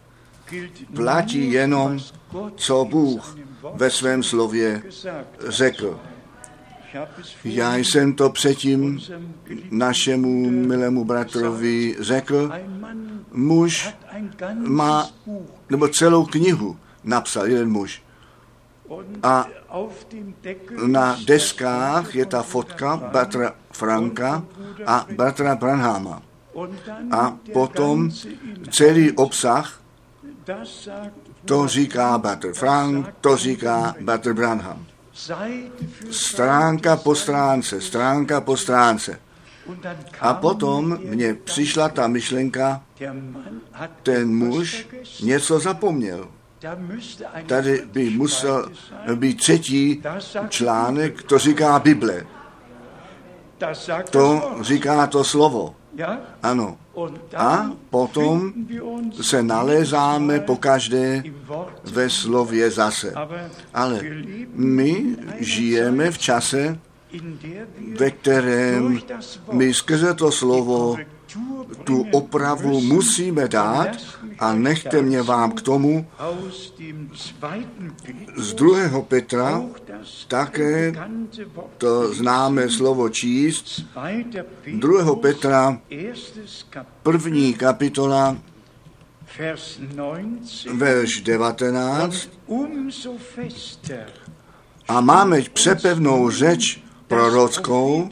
[0.95, 1.99] platí jenom,
[2.55, 3.37] co Bůh
[3.73, 4.83] ve svém slově
[5.47, 5.99] řekl.
[7.43, 8.99] Já jsem to předtím
[9.71, 12.51] našemu milému bratrovi řekl.
[13.31, 13.95] Muž
[14.53, 15.09] má,
[15.69, 18.03] nebo celou knihu napsal jeden muž.
[19.23, 19.47] A
[20.87, 24.43] na deskách je ta fotka bratra Franka
[24.85, 26.21] a bratra Branhama.
[27.11, 28.11] A potom
[28.71, 29.81] celý obsah,
[31.45, 34.85] to říká bratr Frank, to říká bratr Branham
[36.11, 39.19] stránka po stránce, stránka po stránce.
[40.19, 42.83] A potom mně přišla ta myšlenka,
[44.03, 44.87] ten muž
[45.23, 46.27] něco zapomněl.
[47.47, 48.71] Tady by musel
[49.15, 50.03] být třetí
[50.49, 52.25] článek, to říká Bible.
[54.09, 55.75] To říká to slovo.
[56.43, 56.77] Ano.
[57.35, 58.53] A potom
[59.21, 61.23] se nalézáme po každé
[61.83, 63.13] ve slově zase.
[63.73, 64.01] Ale
[64.53, 66.79] my žijeme v čase,
[67.99, 68.99] ve kterém
[69.51, 70.97] my skrze to slovo
[71.83, 73.89] tu opravu musíme dát
[74.39, 76.07] a nechte mě vám k tomu
[78.37, 79.61] z druhého Petra
[80.27, 80.93] také
[81.77, 83.85] to známe slovo číst.
[84.73, 85.81] Druhého Petra,
[87.03, 88.37] první kapitola,
[90.73, 92.29] verš 19.
[94.87, 98.09] A máme přepevnou řeč prorockou,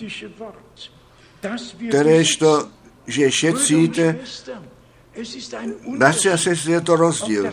[1.89, 2.67] kteréžto
[3.07, 4.19] že šetříte,
[5.97, 7.51] Bratři a sestry, je to rozdíl.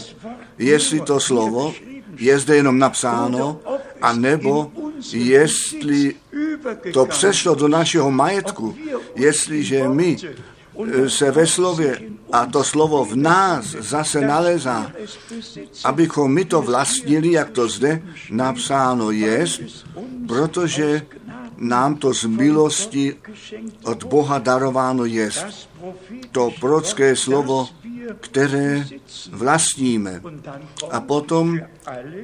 [0.59, 1.75] Jestli to slovo
[2.19, 3.61] je zde jenom napsáno,
[4.03, 4.73] a nebo
[5.13, 6.15] jestli
[6.93, 8.77] to přešlo do našeho majetku,
[9.15, 10.17] jestliže my
[11.09, 12.01] se ve slově
[12.33, 14.91] A to slovo v nás zase nalezá,
[15.85, 19.47] abychom my to vlastnili, jak to zde napsáno je,
[20.29, 21.07] protože
[21.57, 23.17] nám to z milosti
[23.85, 25.31] od Boha darováno je.
[26.33, 27.69] To prorocké slovo,
[28.21, 28.87] které
[29.31, 30.23] vlastníme.
[30.91, 31.61] A potom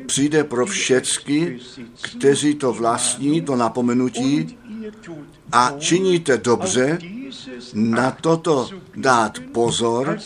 [0.07, 1.59] přijde pro všecky,
[2.01, 4.59] kteří to vlastní, to napomenutí,
[5.53, 6.99] a činíte dobře
[7.75, 10.19] na toto dát pozor,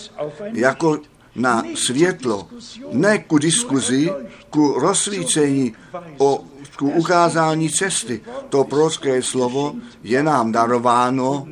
[0.53, 1.01] jako
[1.35, 2.49] na světlo,
[2.93, 4.11] ne ku diskuzi,
[4.51, 5.73] ku rozsvícení,
[6.19, 6.45] o,
[6.77, 8.21] ku ukázání cesty.
[8.49, 11.47] To prorocké slovo je nám darováno,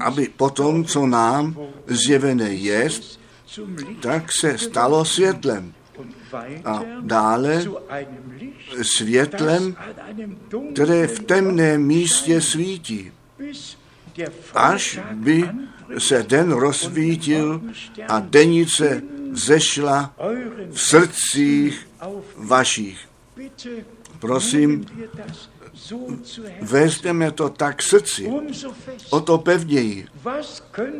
[0.00, 2.88] aby potom, co nám zjevené je,
[4.00, 5.72] tak se stalo světlem.
[6.64, 7.64] A dále
[8.82, 9.76] světlem,
[10.72, 13.12] které v temném místě svítí,
[14.54, 15.50] až by
[15.98, 17.62] se den rozsvítil
[18.08, 19.02] a denice
[19.32, 20.14] zešla
[20.70, 21.88] v srdcích
[22.36, 23.13] vašich.
[24.18, 24.86] Prosím,
[26.62, 28.32] vezmeme to tak srdci,
[29.10, 30.06] o to pevněji.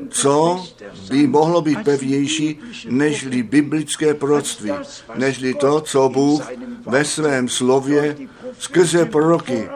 [0.09, 0.67] Co
[1.09, 4.73] by mohlo být pevnější, nežli biblické proroctví,
[5.15, 6.53] nežli to, co Bůh
[6.87, 8.17] ve svém slově
[8.59, 9.69] skrze proroky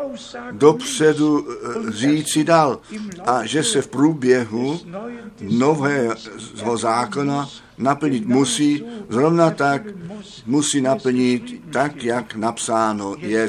[0.50, 2.80] dopředu eh, říci dal.
[3.26, 4.80] a že se v průběhu
[5.40, 9.82] nového zákona naplnit musí, zrovna tak
[10.46, 13.48] musí naplnit tak, jak napsáno je.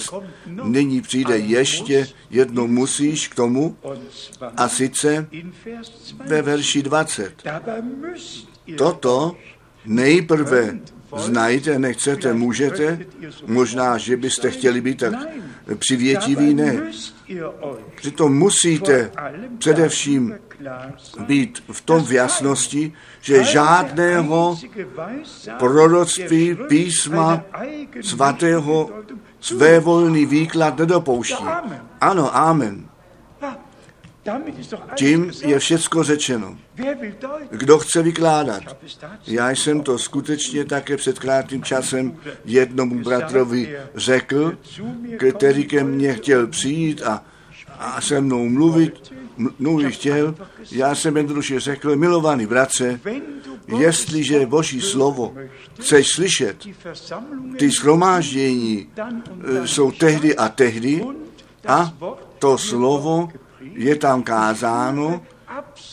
[0.63, 3.77] Nyní přijde ještě jedno musíš k tomu
[4.57, 5.27] a sice
[6.25, 7.43] ve verši 20.
[8.77, 9.35] Toto
[9.85, 10.79] nejprve
[11.17, 12.99] znajte, nechcete, můžete,
[13.45, 15.13] možná, že byste chtěli být tak
[15.75, 16.81] přivětiví, ne.
[17.95, 19.11] Přitom musíte
[19.57, 20.35] především
[21.19, 24.57] být v tom v jasnosti, že žádného
[25.59, 27.43] proroctví písma
[28.01, 28.89] svatého
[29.39, 31.45] svévolný výklad nedopouští.
[32.01, 32.88] Ano, amen.
[34.95, 36.57] Tím je všecko řečeno.
[37.49, 38.63] Kdo chce vykládat?
[39.27, 44.57] Já jsem to skutečně také před krátkým časem jednomu bratrovi řekl,
[45.17, 47.23] který ke mně chtěl přijít a,
[47.79, 49.13] a se mnou mluvit,
[49.59, 50.35] mluvit chtěl.
[50.71, 52.99] Já jsem jednoduše řekl, milovaný bratře,
[53.77, 55.35] jestliže Boží slovo
[55.79, 56.57] chceš slyšet,
[57.57, 58.89] ty schromáždění
[59.63, 61.05] e, jsou tehdy a tehdy
[61.67, 61.93] a
[62.39, 63.29] to slovo
[63.61, 65.21] je tam kázáno,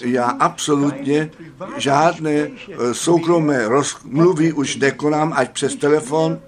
[0.05, 1.31] já absolutně
[1.77, 6.41] žádné eh, soukromé rozmluvy už nekonám, ať přes telefon,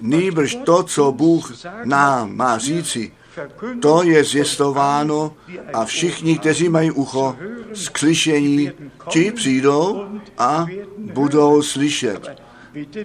[0.00, 1.52] nýbrž to, co Bůh
[1.84, 3.12] nám má říci,
[3.82, 5.32] to je zjistováno
[5.72, 7.36] a všichni, kteří mají ucho
[7.72, 8.70] z slyšení,
[9.08, 10.06] ti přijdou
[10.38, 10.66] a
[10.98, 12.41] budou slyšet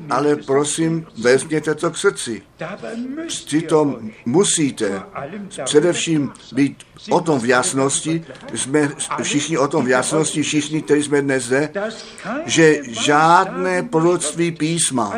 [0.10, 2.42] ale prosím, vezměte to k srdci.
[3.28, 5.02] Přitom musíte
[5.64, 8.90] především být o tom v jasnosti, jsme
[9.22, 11.70] všichni o tom v jasnosti, všichni, kteří jsme dnes zde,
[12.46, 15.14] že žádné proroctví písma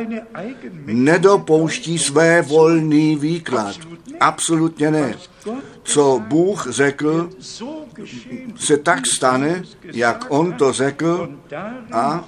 [0.86, 3.76] nedopouští své volný výklad.
[4.20, 5.16] Absolutně ne.
[5.84, 7.30] Co Bůh řekl,
[8.56, 11.30] se tak stane, jak On to řekl
[11.92, 12.26] a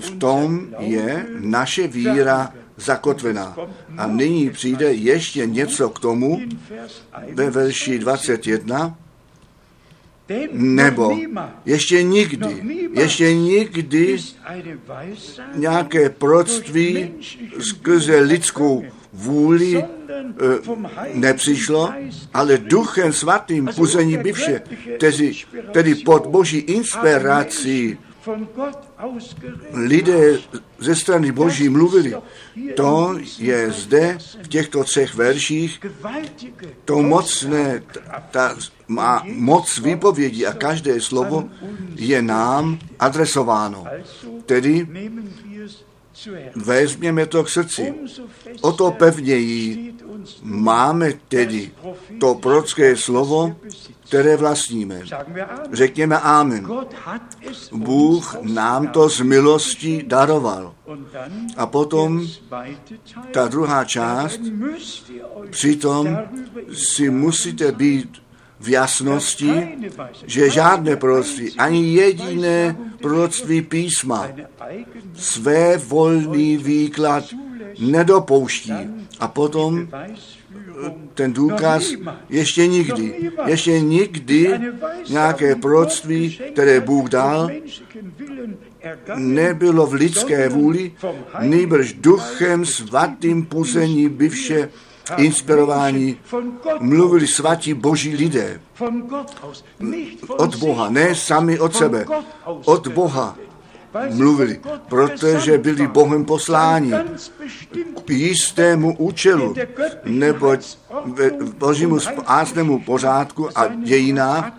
[0.00, 3.56] v tom je naše víra zakotvená.
[3.96, 6.40] A nyní přijde ještě něco k tomu
[7.34, 8.98] ve verši 21,
[10.52, 11.18] nebo
[11.66, 14.18] ještě nikdy, ještě nikdy
[15.54, 17.10] nějaké proctví
[17.60, 19.86] skrze lidskou vůli eh,
[21.14, 21.92] nepřišlo,
[22.34, 24.62] ale duchem svatým puzení bivše,
[25.00, 25.32] tedy,
[25.72, 27.98] tedy pod boží inspirací
[29.72, 30.38] lidé
[30.78, 32.14] ze strany Boží mluvili.
[32.76, 35.80] To je zde v těchto třech verších
[36.84, 37.82] to mocné,
[38.30, 38.56] ta
[38.88, 41.48] má moc výpovědi a každé slovo
[41.96, 43.84] je nám adresováno.
[44.46, 44.86] Tedy
[46.56, 47.94] vezměme to k srdci.
[48.60, 49.94] O to pevněji
[50.42, 51.70] máme tedy
[52.20, 53.56] to prorocké slovo,
[54.08, 55.00] které vlastníme.
[55.72, 56.68] Řekněme Amen.
[57.72, 60.74] Bůh nám to z milostí daroval.
[61.56, 62.26] A potom
[63.32, 64.40] ta druhá část,
[65.50, 66.18] přitom
[66.72, 68.22] si musíte být
[68.60, 69.78] v jasnosti,
[70.26, 74.28] že žádné proroctví, ani jediné proroctví písma
[75.14, 77.24] své volný výklad
[77.78, 78.72] nedopouští.
[79.20, 79.88] A potom
[81.14, 81.92] ten důkaz
[82.28, 84.60] ještě nikdy, ještě nikdy
[85.08, 87.50] nějaké proroctví, které Bůh dal,
[89.16, 90.92] nebylo v lidské vůli,
[91.40, 94.68] nejbrž duchem svatým puzení byvše
[95.16, 96.16] inspirování
[96.80, 98.60] mluvili svatí boží lidé.
[100.28, 102.06] Od Boha, ne sami od sebe,
[102.64, 103.36] od Boha
[104.10, 106.92] mluvili, protože byli Bohem posláni
[108.04, 109.54] k jistému účelu,
[110.04, 110.56] nebo
[111.40, 114.52] v božímu spásnému pořádku a dějinách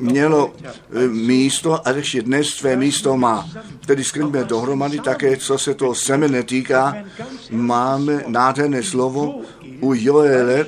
[0.00, 0.54] mělo
[0.92, 3.48] e, místo a ještě dnes své místo má.
[3.86, 6.96] Tedy skrýme dohromady také, co se toho semene týká.
[7.50, 9.40] Máme nádherné slovo
[9.80, 10.66] u Joele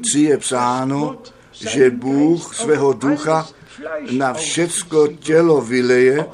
[0.00, 1.18] 3 je psáno,
[1.52, 3.48] že Bůh svého ducha
[4.10, 6.26] na všecko tělo vyleje.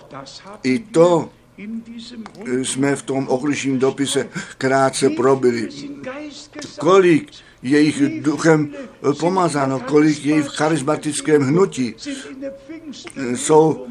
[0.62, 1.28] I to
[2.46, 4.28] jsme v tom oklišním dopise
[4.58, 5.68] krátce probili.
[6.78, 7.30] Kolik
[7.64, 8.70] jejich duchem
[9.20, 11.94] pomazáno, kolik jejich v charismatickém hnutí
[13.34, 13.86] jsou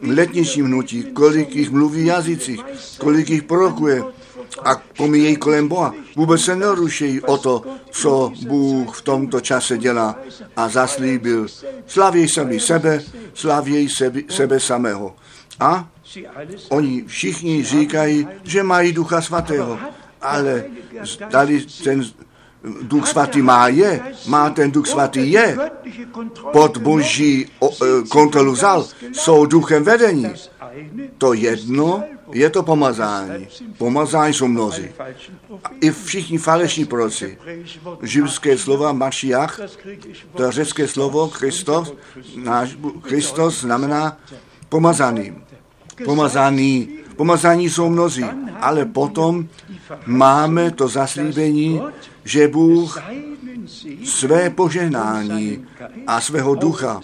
[0.00, 2.60] letnějším hnutí, kolik jich mluví jazycích,
[2.98, 4.02] kolik jich prorokuje
[4.64, 5.94] a pomíjejí kolem Boha.
[6.16, 10.18] Vůbec se nerušejí o to, co Bůh v tomto čase dělá
[10.56, 11.46] a zaslíbil.
[11.86, 13.02] Slavěj sami sebe,
[13.34, 15.16] slavěj sebe, sebe samého.
[15.60, 15.88] A
[16.68, 19.78] oni všichni říkají, že mají Ducha Svatého,
[20.22, 20.64] ale
[21.30, 22.04] dali ten
[22.82, 25.58] Duch Svatý má je, má ten Duch Svatý je,
[26.52, 27.68] pod boží e,
[28.08, 30.26] kontrolu vzal, jsou duchem vedení.
[31.18, 33.48] To jedno je to pomazání.
[33.78, 34.88] Pomazání jsou mnozí.
[35.80, 37.38] I všichni falešní proroci.
[38.02, 39.60] Živské slova Mašiach,
[40.36, 41.94] to řecké slovo Christos,
[42.36, 44.16] náš Christos znamená
[44.68, 45.34] pomazaný.
[46.04, 46.98] Pomazaný.
[47.16, 48.24] Pomazání jsou mnozí,
[48.60, 49.48] ale potom
[50.06, 51.80] máme to zaslíbení,
[52.26, 53.02] že Bůh
[54.04, 55.66] své požehnání
[56.06, 57.00] a svého ducha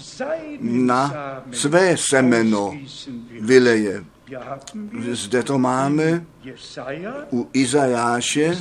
[0.60, 1.14] na
[1.52, 2.78] své semeno
[3.40, 4.04] vyleje.
[5.12, 6.26] Zde to máme
[7.32, 8.58] u Izajáše,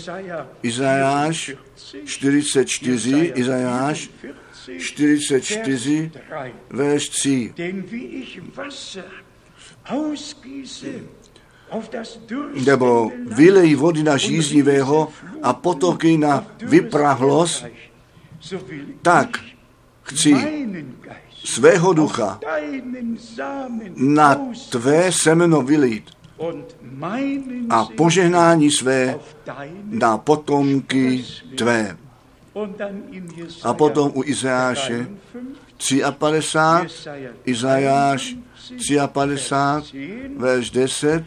[0.64, 1.51] Izajáš
[2.05, 4.09] 44, Izajáš
[4.78, 6.12] 44,
[6.70, 7.53] verš 3
[12.65, 15.07] nebo vylejí vody na žíznivého
[15.43, 17.65] a potoky na vyprahlost,
[19.01, 19.38] tak
[20.01, 20.36] chci
[21.43, 22.39] svého ducha
[23.95, 24.36] na
[24.69, 26.09] tvé semeno vylít
[27.69, 29.19] a požehnání své
[29.86, 31.26] na potomky
[31.57, 31.97] tvé.
[33.63, 35.07] A potom u Izajáše
[36.11, 37.09] 53,
[37.45, 38.36] Izajáš
[39.07, 41.23] 53, verš 10.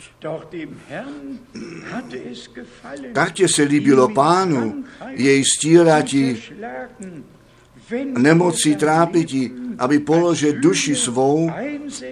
[3.13, 6.43] Tak tě se líbilo pánu, jej stírati,
[8.19, 11.51] nemocí trápiti, aby položil duši svou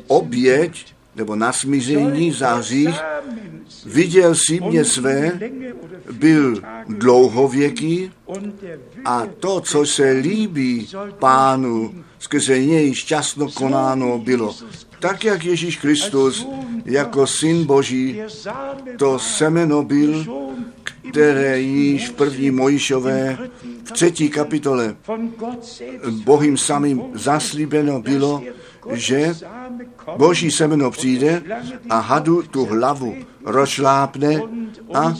[0.06, 3.00] oběť nebo na smizení za hřích,
[3.86, 5.40] viděl si mě své,
[6.12, 8.10] byl dlouhověký
[9.04, 10.88] a to, co se líbí
[11.18, 14.54] pánu, skrze něj šťastno konáno bylo.
[14.98, 16.46] Tak, jak Ježíš Kristus
[16.84, 18.22] jako syn Boží
[18.98, 20.26] to semeno byl,
[21.10, 23.38] které již v první Mojišové
[23.84, 24.96] v třetí kapitole
[26.24, 28.42] Bohým samým zaslíbeno bylo,
[28.92, 29.34] že
[30.16, 31.42] Boží semeno přijde
[31.90, 33.14] a hadu tu hlavu
[33.44, 34.42] rozšlápne
[34.94, 35.14] a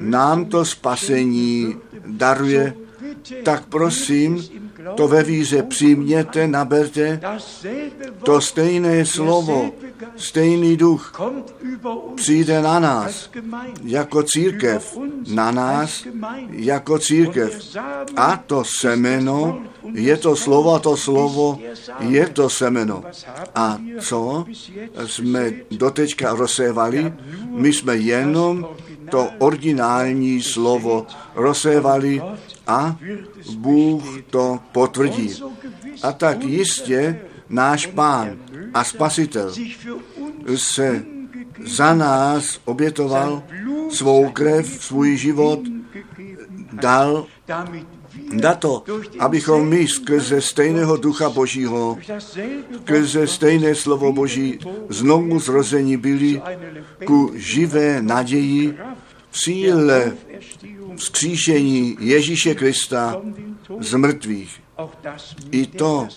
[0.00, 1.76] nám to spasení
[2.06, 2.74] daruje.
[3.42, 4.42] Tak prosím,
[4.94, 7.20] to ve víře přijměte, naberte
[8.22, 9.70] to stejné slovo,
[10.16, 11.12] stejný duch
[12.14, 13.30] přijde na nás
[13.84, 14.98] jako církev,
[15.34, 16.06] na nás
[16.50, 17.76] jako církev.
[18.16, 19.62] A to semeno
[19.92, 21.58] je to slovo, to slovo
[22.00, 23.02] je to semeno.
[23.54, 24.44] A co
[25.06, 27.12] jsme dotečka rozsévali?
[27.48, 28.68] My jsme jenom
[29.10, 32.22] to originální slovo rozsévali
[32.66, 32.96] a
[33.56, 35.30] Bůh to potvrdí.
[36.02, 38.38] A tak jistě náš pán
[38.74, 39.52] a spasitel
[40.56, 41.04] se
[41.66, 43.42] za nás obětoval
[43.90, 45.60] svou krev, svůj život,
[46.72, 47.26] dal
[48.32, 48.84] na to,
[49.18, 51.98] abychom my skrze stejného ducha Božího,
[52.82, 54.58] skrze stejné slovo Boží
[54.88, 56.42] znovu zrození byli
[57.04, 58.78] ku živé naději
[59.30, 60.12] v síle
[60.96, 63.22] vzkříšení Ježíše Krista
[63.80, 64.60] z mrtvých.
[65.50, 66.08] I to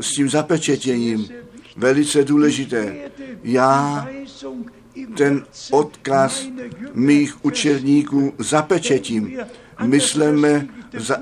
[0.00, 1.28] s tím zapečetěním
[1.76, 2.96] velice důležité.
[3.44, 4.08] já
[5.16, 6.46] ten odkaz
[6.94, 9.38] mých učedníků zapečetím.
[9.84, 10.66] Myslíme
[10.96, 11.16] za,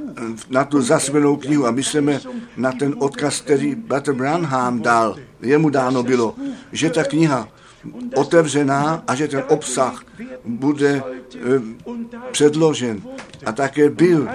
[0.50, 2.20] na tu zasvěnou knihu a myslíme
[2.56, 5.16] na ten odkaz, který Bratr Branham dal.
[5.40, 6.34] Jemu dáno bylo,
[6.72, 7.48] že ta kniha
[8.14, 10.04] otevřená a že ten obsah
[10.44, 11.40] bude eh,
[12.30, 13.02] předložen.
[13.46, 14.28] A také byl.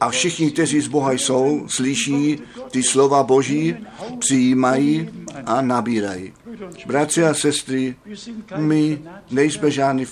[0.00, 2.38] A všichni, kteří z Boha jsou, slyší
[2.70, 3.76] ty slova Boží,
[4.18, 5.08] přijímají
[5.46, 6.32] a nabírají.
[6.86, 7.96] Bratři a sestry,
[8.56, 10.04] my nejsme žádní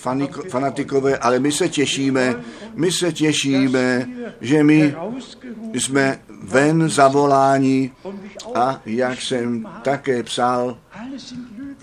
[0.49, 2.35] fanatikové, ale my se těšíme,
[2.75, 4.07] my se těšíme,
[4.41, 4.95] že my
[5.73, 7.91] jsme ven zavoláni
[8.55, 10.77] a jak jsem také psal,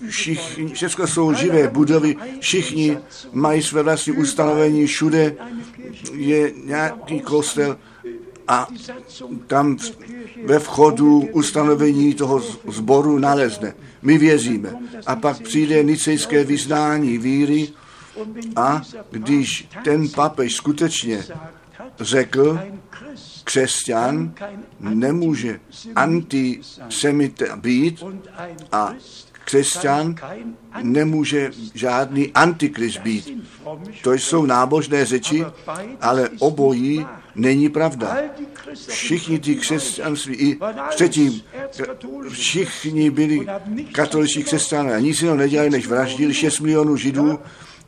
[0.09, 2.97] všichni, všechno jsou živé budovy, všichni
[3.33, 5.35] mají své vlastní ustanovení, všude
[6.13, 7.77] je nějaký kostel
[8.47, 8.67] a
[9.47, 9.77] tam
[10.45, 13.73] ve vchodu ustanovení toho sboru nalezne.
[14.01, 14.75] My věříme.
[15.05, 17.69] A pak přijde nicejské vyznání víry
[18.55, 18.81] a
[19.11, 21.25] když ten papež skutečně
[21.99, 22.59] řekl,
[23.43, 24.33] křesťan
[24.79, 25.59] nemůže
[25.95, 28.03] antisemit být
[28.71, 28.93] a
[29.47, 30.15] křesťan
[30.81, 33.43] nemůže žádný antikrist být.
[34.03, 35.45] To jsou nábožné řeči,
[36.01, 38.17] ale obojí není pravda.
[38.87, 41.41] Všichni ty křesťanství i předtím,
[42.29, 43.47] všichni byli
[43.91, 47.39] katoličtí křesťané a nic jiného nedělali, než vraždili 6 milionů židů.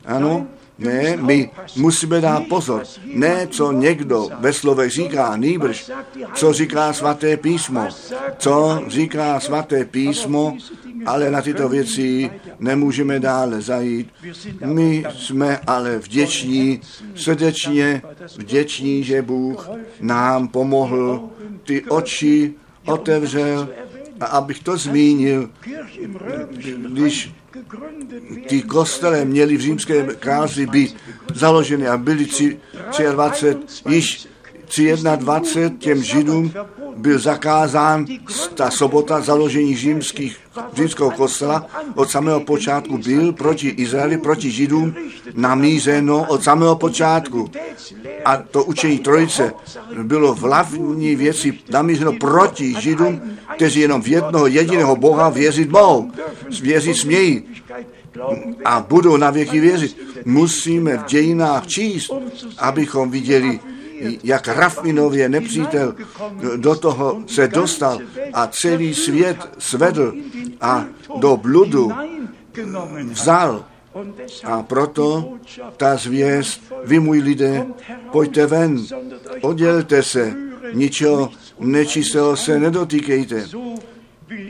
[0.04, 0.46] Ano,
[0.80, 2.82] ne, my musíme dát pozor.
[3.14, 5.90] Ne, co někdo ve slovech říká, nýbrž,
[6.34, 7.88] co říká svaté písmo.
[8.38, 10.56] Co říká svaté písmo,
[11.06, 14.08] ale na tyto věci nemůžeme dále zajít.
[14.64, 16.80] My jsme ale vděční,
[17.14, 18.02] srdečně
[18.36, 19.70] vděční, že Bůh
[20.00, 21.28] nám pomohl,
[21.64, 22.54] ty oči
[22.86, 23.68] otevřel
[24.20, 25.50] a abych to zmínil,
[26.92, 27.32] když
[28.48, 30.96] ty kostele měly v římském králi být
[31.34, 32.26] založeny a byly
[33.12, 34.28] 23, již
[35.16, 36.52] 23 těm židům
[36.96, 38.06] byl zakázán
[38.54, 40.36] ta sobota založení římských,
[40.74, 44.94] římského kostela od samého počátku byl proti Izraeli, proti Židům
[45.34, 47.50] namířeno od samého počátku.
[48.24, 49.52] A to učení trojice
[50.02, 53.20] bylo v hlavní věci namířeno proti Židům,
[53.54, 56.10] kteří jenom v jednoho jediného Boha věřit mohou.
[56.62, 57.44] Věřit smějí
[58.64, 59.96] a budou na věky věřit.
[60.24, 62.10] Musíme v dějinách číst,
[62.58, 63.60] abychom viděli,
[64.24, 65.94] jak rafinově nepřítel
[66.56, 67.98] do toho se dostal
[68.32, 70.14] a celý svět svedl
[70.60, 70.86] a
[71.16, 71.92] do bludu
[73.10, 73.64] vzal.
[74.44, 75.34] A proto
[75.76, 77.66] ta zvěst, vy můj lidé,
[78.12, 78.84] pojďte ven,
[79.40, 80.34] oddělte se,
[80.72, 83.46] ničeho nečistého se nedotýkejte.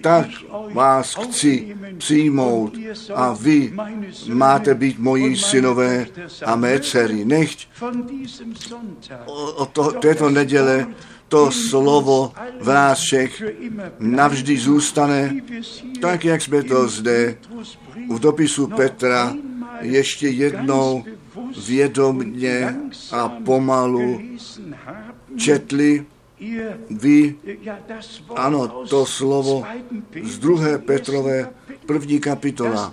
[0.01, 0.27] Tak
[0.73, 2.79] vás chci přijmout
[3.15, 3.73] a vy
[4.33, 6.07] máte být moji synové
[6.45, 7.25] a mé dcery.
[7.25, 7.69] Nechť
[9.57, 10.87] o to, této neděle
[11.29, 13.43] to slovo v nás všech
[13.99, 15.35] navždy zůstane,
[16.01, 17.37] tak jak jsme to zde
[18.11, 19.35] v dopisu Petra
[19.81, 21.05] ještě jednou
[21.67, 22.77] vědomně
[23.13, 24.21] a pomalu
[25.37, 26.07] četli
[26.91, 27.37] vy,
[28.37, 29.65] ano, to slovo
[30.23, 31.51] z druhé Petrové
[31.87, 32.93] první kapitola,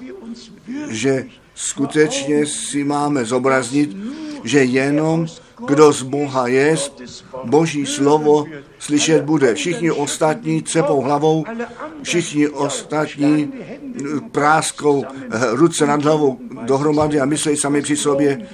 [0.89, 1.25] že
[1.55, 3.97] skutečně si máme zobraznit,
[4.43, 5.27] že jenom
[5.65, 6.75] kdo z Boha je,
[7.43, 8.45] Boží slovo
[8.79, 9.55] slyšet bude.
[9.55, 11.45] Všichni ostatní cepou hlavou,
[12.03, 13.53] všichni ostatní
[14.31, 18.47] práskou eh, ruce nad hlavou dohromady a myslí sami při sobě,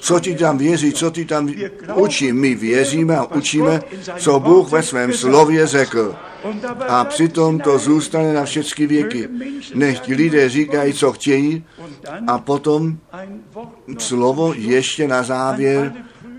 [0.00, 1.54] co ti tam věří, co ti tam
[1.94, 2.32] učí.
[2.32, 3.82] My věříme a učíme,
[4.16, 6.16] co Bůh ve svém slově řekl.
[6.88, 9.28] A přitom to zůstane na všechny věky.
[9.74, 11.64] Nechť lidé říkají, co chtějí,
[12.26, 12.96] a potom
[13.98, 15.92] slovo ještě na závěr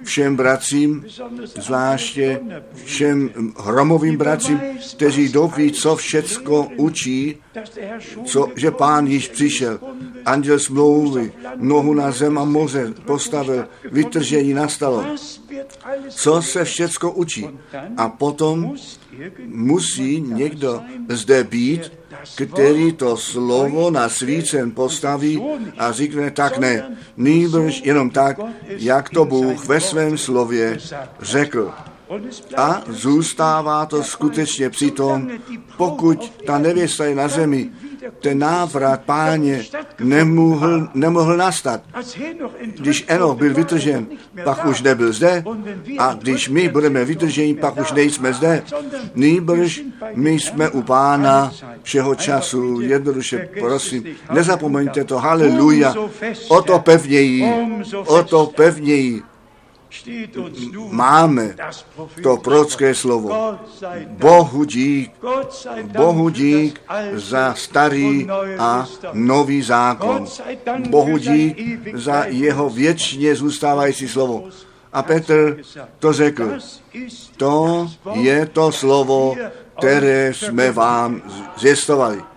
[0.03, 1.05] všem bratřím,
[1.43, 2.39] zvláště
[2.85, 3.29] všem
[3.59, 4.59] hromovým bratřím,
[4.95, 7.37] kteří doví, co všecko učí,
[8.25, 9.79] co, že pán již přišel.
[10.25, 15.05] Anděl smlouvy, nohu na zem a moře postavil, vytržení nastalo.
[16.09, 17.47] Co se všecko učí.
[17.97, 18.75] A potom
[19.47, 21.91] musí někdo zde být,
[22.35, 25.41] který to slovo na svícen postaví
[25.77, 30.77] a řekne tak ne, nýbrž jenom tak, jak to Bůh ve svém slově
[31.21, 31.71] řekl.
[32.57, 35.31] A zůstává to skutečně přitom,
[35.77, 37.69] pokud ta nevěsta je na zemi,
[38.19, 39.65] ten návrat páně
[39.99, 41.81] nemohl, nemohl nastat.
[42.77, 44.07] Když Enoch byl vytržen,
[44.43, 45.43] pak už nebyl zde
[45.99, 48.63] a když my budeme vytrženi, pak už nejsme zde.
[49.15, 49.81] Nýbrž
[50.15, 51.51] my jsme u pána
[51.83, 52.81] všeho času.
[52.81, 55.95] Jednoduše, prosím, nezapomeňte to, haleluja,
[56.47, 57.45] o to pevněji,
[58.05, 59.21] o to pevněji
[60.89, 61.55] máme
[62.23, 63.57] to prorocké slovo.
[64.07, 65.11] Bohu dík,
[65.83, 66.81] Bohu dík
[67.13, 68.27] za starý
[68.59, 70.25] a nový zákon.
[70.89, 71.57] Bohu dík
[71.93, 74.49] za jeho věčně zůstávající slovo.
[74.93, 75.57] A Petr
[75.99, 76.59] to řekl.
[77.37, 79.35] To je to slovo,
[79.77, 81.21] které jsme vám
[81.57, 82.30] zjistovali.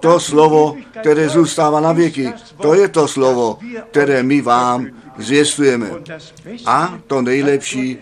[0.00, 3.58] To slovo, které zůstává na věky, to je to slovo,
[3.90, 4.86] které my vám
[5.18, 5.90] zvěstujeme.
[6.66, 7.98] A to nejlepší,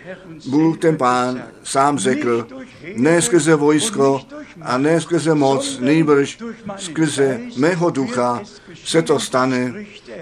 [0.49, 2.47] Bůh ten pán sám řekl,
[2.97, 4.21] ne skrze vojsko
[4.62, 6.39] a ne skrze moc, nejbrž
[6.77, 8.41] skrze mého ducha
[8.85, 9.75] se to stane,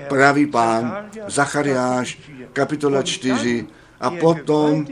[0.08, 2.18] pravý pán, Zachariáš,
[2.52, 3.66] kapitola 4,
[4.00, 4.86] a potom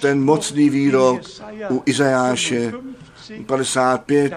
[0.00, 1.20] ten mocný výrok
[1.70, 2.72] u Izajáše
[3.46, 4.34] 55,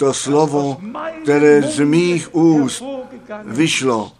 [0.00, 0.80] to slovo,
[1.22, 2.84] které z mých úst
[3.44, 4.12] vyšlo,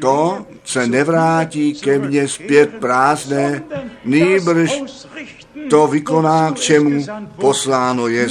[0.00, 3.62] to se nevrátí ke mně zpět prázdné,
[4.04, 4.82] nýbrž
[5.70, 7.06] to vykoná, k čemu
[7.36, 8.28] posláno je.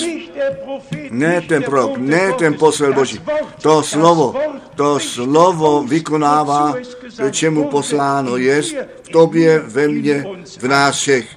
[1.12, 3.22] Ne ten prorok, ne ten posel Boží.
[3.62, 4.36] To slovo,
[4.76, 6.76] to slovo vykonává,
[7.18, 8.62] k čemu posláno je,
[9.04, 10.26] v tobě, ve mně,
[10.60, 11.28] v nás všech.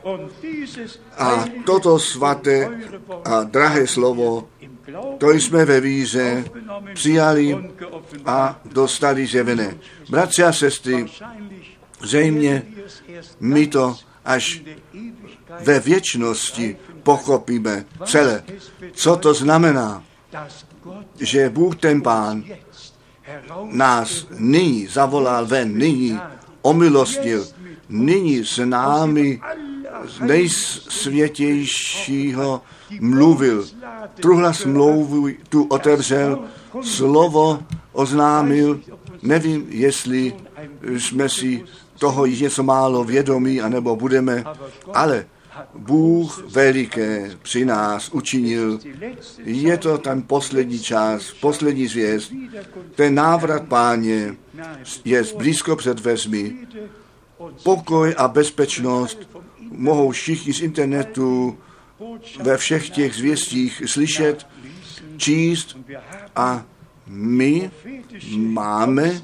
[1.18, 2.70] A toto svaté
[3.24, 4.48] a drahé slovo
[5.18, 6.44] to jsme ve víře
[6.94, 7.70] přijali
[8.26, 9.74] a dostali zjevené.
[10.10, 11.06] Bratři a sestry,
[12.02, 12.62] zřejmě
[13.40, 14.62] my to až
[15.60, 18.42] ve věčnosti pochopíme celé.
[18.92, 20.04] Co to znamená?
[21.20, 22.44] Že Bůh ten Pán
[23.64, 26.20] nás nyní zavolal ven, nyní
[26.62, 27.46] omilostnil,
[27.88, 29.40] nyní s námi
[30.20, 32.62] nejsvětějšího
[33.00, 33.66] mluvil.
[34.20, 36.44] Truhla smlouvu tu otevřel,
[36.82, 37.62] slovo
[37.92, 38.80] oznámil.
[39.22, 40.34] Nevím, jestli
[40.82, 41.64] jsme si
[41.98, 44.44] toho již něco málo vědomí, anebo budeme,
[44.94, 45.26] ale
[45.74, 48.78] Bůh veliké při nás učinil.
[49.44, 52.32] Je to ten poslední čas, poslední zvěst.
[52.94, 54.36] Ten návrat páně
[55.04, 56.56] je blízko před vezmi.
[57.62, 59.18] Pokoj a bezpečnost
[59.70, 61.58] mohou všichni z internetu
[62.42, 64.46] ve všech těch zvěstích slyšet,
[65.16, 65.76] číst
[66.36, 66.64] a
[67.06, 67.70] my
[68.36, 69.20] máme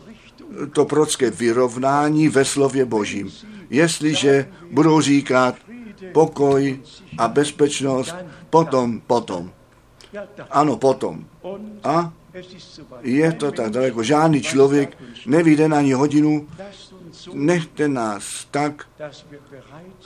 [0.72, 3.32] to prorocké vyrovnání ve slově Božím.
[3.70, 5.56] Jestliže budou říkat
[6.12, 6.80] pokoj
[7.18, 8.14] a bezpečnost,
[8.50, 9.52] potom, potom.
[10.50, 11.26] Ano, potom.
[11.84, 12.12] A
[13.02, 14.02] je to tak daleko.
[14.02, 16.48] Žádný člověk neví den ani hodinu.
[17.32, 18.86] Nechte nás tak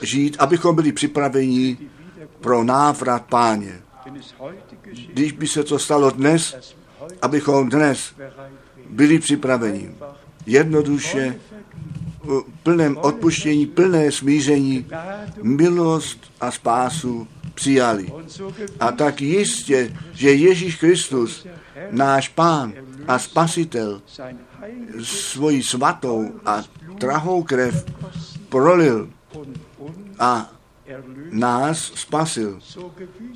[0.01, 1.77] žít, abychom byli připraveni
[2.39, 3.81] pro návrat páně.
[5.13, 6.73] Když by se to stalo dnes,
[7.21, 8.15] abychom dnes
[8.89, 9.91] byli připraveni
[10.45, 11.39] jednoduše
[12.23, 14.85] v plném odpuštění, plné smíření,
[15.41, 18.13] milost a spásu přijali.
[18.79, 21.47] A tak jistě, že Ježíš Kristus,
[21.91, 22.73] náš Pán
[23.07, 24.01] a Spasitel,
[25.03, 26.63] svoji svatou a
[26.97, 27.85] drahou krev
[28.49, 29.09] prolil
[30.19, 30.51] a
[31.31, 32.59] nás spasil,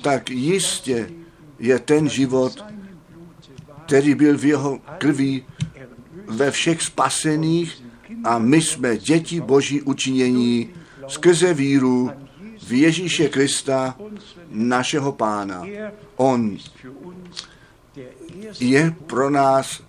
[0.02, 1.10] tak jistě
[1.58, 2.64] je ten život,
[3.86, 5.46] který byl v jeho krví
[6.28, 7.82] ve všech spasených
[8.24, 10.70] a my jsme děti Boží učinění
[11.08, 12.10] skrze víru
[12.66, 13.96] v Ježíše Krista,
[14.50, 15.62] našeho pána.
[16.16, 16.56] On
[18.60, 19.82] je pro nás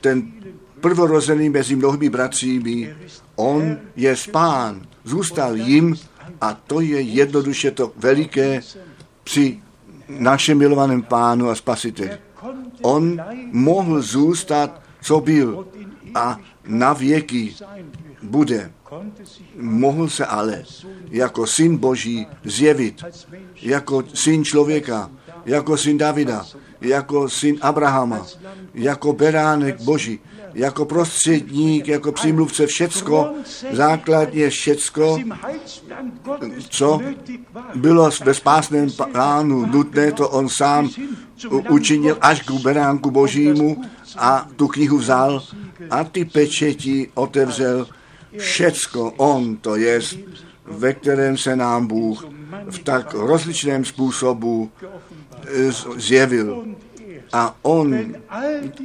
[0.00, 0.32] ten
[0.80, 2.96] prvorozený mezi mnohými bratřími.
[3.36, 5.94] On je spán, zůstal jim
[6.40, 8.60] a to je jednoduše to veliké
[9.24, 9.60] při
[10.08, 12.10] našem milovaném pánu a spasiteli.
[12.82, 15.66] On mohl zůstat, co byl
[16.14, 17.54] a na věky
[18.22, 18.72] bude.
[19.56, 20.64] Mohl se ale
[21.10, 23.04] jako syn Boží zjevit,
[23.62, 25.10] jako syn člověka,
[25.44, 26.46] jako syn Davida,
[26.80, 28.26] jako syn Abrahama,
[28.74, 30.20] jako beránek Boží,
[30.54, 33.30] jako prostředník, jako přímluvce všecko,
[33.72, 35.18] základně všecko,
[36.68, 37.00] co
[37.74, 40.90] bylo ve spásném plánu nutné, to on sám
[41.70, 43.84] učinil až k beránku božímu
[44.18, 45.42] a tu knihu vzal
[45.90, 47.86] a ty pečeti otevřel.
[48.38, 50.00] Všecko on to je,
[50.66, 52.24] ve kterém se nám Bůh
[52.70, 54.70] v tak rozličném způsobu
[55.96, 56.64] zjevil.
[57.32, 58.14] A on,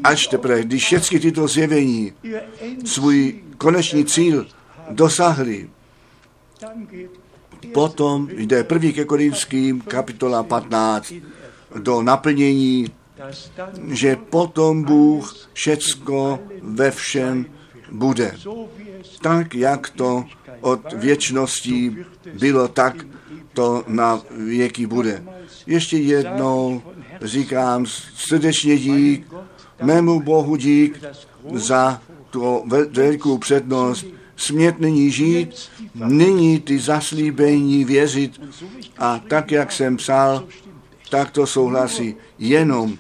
[0.04, 2.14] až teprve, když všechny tyto zjevení
[2.86, 4.48] svůj konečný cíl
[4.90, 5.70] dosáhli,
[7.74, 11.14] potom jde první ke Korinským, kapitola 15,
[11.76, 12.88] do naplnění,
[13.88, 17.46] že potom Bůh všecko ve všem
[17.92, 18.36] bude.
[19.22, 20.26] Tak, jak to
[20.62, 21.98] od věčností
[22.40, 23.06] bylo, tak
[23.54, 25.24] to na věky bude.
[25.68, 26.82] Ještě jednou
[27.22, 29.28] říkám srdečně dík,
[29.82, 31.04] mému Bohu dík
[31.54, 34.06] za tu velkou přednost,
[34.36, 38.42] smět nyní žít, nyní ty zaslíbení věřit
[38.98, 40.44] a tak, jak jsem psal,
[41.10, 42.16] tak to souhlasí.
[42.40, 42.98] Jenom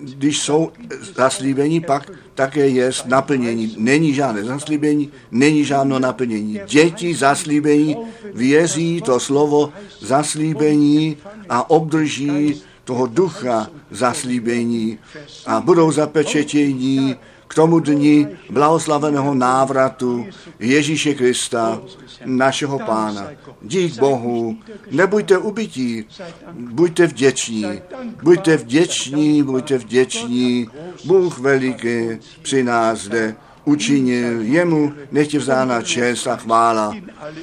[0.00, 0.72] když jsou
[1.14, 3.74] zaslíbení, pak také je naplnění.
[3.78, 6.60] Není žádné zaslíbení, není žádné naplnění.
[6.66, 7.96] Děti zaslíbení
[8.34, 11.16] věří to slovo zaslíbení
[11.48, 14.98] a obdrží toho ducha zaslíbení
[15.46, 17.16] a budou zapečetění
[17.48, 20.26] k tomu dni blahoslaveného návratu
[20.58, 21.80] Ježíše Krista,
[22.24, 23.28] našeho pána.
[23.62, 24.56] Dík Bohu,
[24.90, 26.04] nebuďte ubytí,
[26.52, 27.82] buďte vděční,
[28.22, 30.68] buďte vděční, buďte vděční.
[31.04, 33.34] Bůh veliký při nás zde
[33.64, 36.94] učinil, jemu nechtě vzána čest a chvála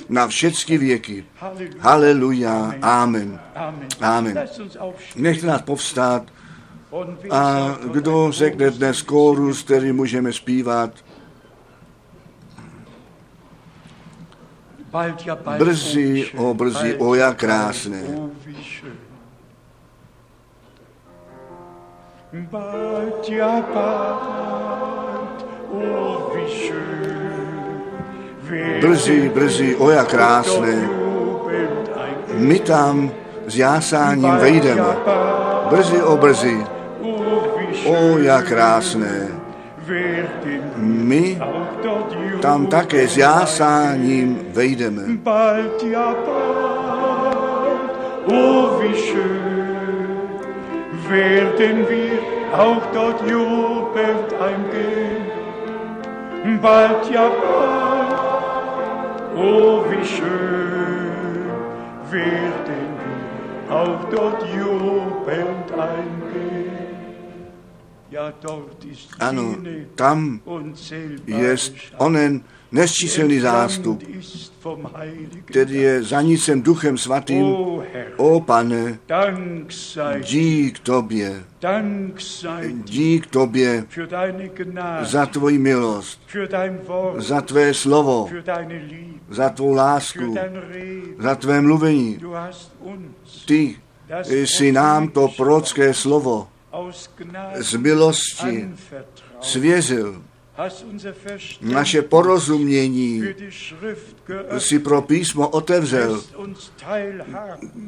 [0.10, 1.26] na všechny věky.
[1.80, 3.40] Haleluja, amen.
[4.02, 4.40] Amen.
[5.16, 6.24] Nechte nás povstát
[7.30, 10.92] a kdo řekne dnes kórus, který můžeme zpívat?
[15.58, 18.04] Brzy, o brzy, o jak krásné.
[22.34, 27.78] Bald ja bald, oh wie schön.
[28.82, 30.90] Brzy, brzy, o jak krásné.
[32.34, 33.12] My tam
[33.48, 34.98] s jásáním vejdeme.
[35.70, 36.66] Brzy, o brzy,
[37.86, 39.28] o jak krásné.
[40.78, 41.38] My
[42.42, 45.04] tam také s jásáním vejdeme.
[48.26, 50.40] Oh, wie schön
[51.10, 52.20] werden wir
[52.56, 54.32] auch dort jubelnd.
[56.62, 58.20] Bald, ja bald,
[59.36, 61.52] oh, wie schön
[62.10, 66.93] werden wir auch dort jubelnd eingehen.
[69.20, 69.56] Ano,
[69.96, 70.42] tam
[71.28, 71.56] je
[71.98, 74.04] onen nesčíselný zástup,
[75.46, 77.46] který je zanícen duchem svatým.
[78.18, 79.00] O pane,
[80.20, 81.44] dík tobě,
[82.74, 83.86] dík tobě
[85.02, 86.22] za tvoji milost,
[87.18, 88.30] za tvé slovo,
[89.30, 90.36] za tvou lásku,
[91.20, 92.20] za tvé mluvení.
[93.46, 93.76] Ty
[94.24, 96.48] jsi nám to prorocké slovo
[97.60, 98.70] z milosti
[99.42, 100.22] svěřil
[101.62, 103.24] naše porozumění
[104.58, 106.22] si pro písmo otevřel.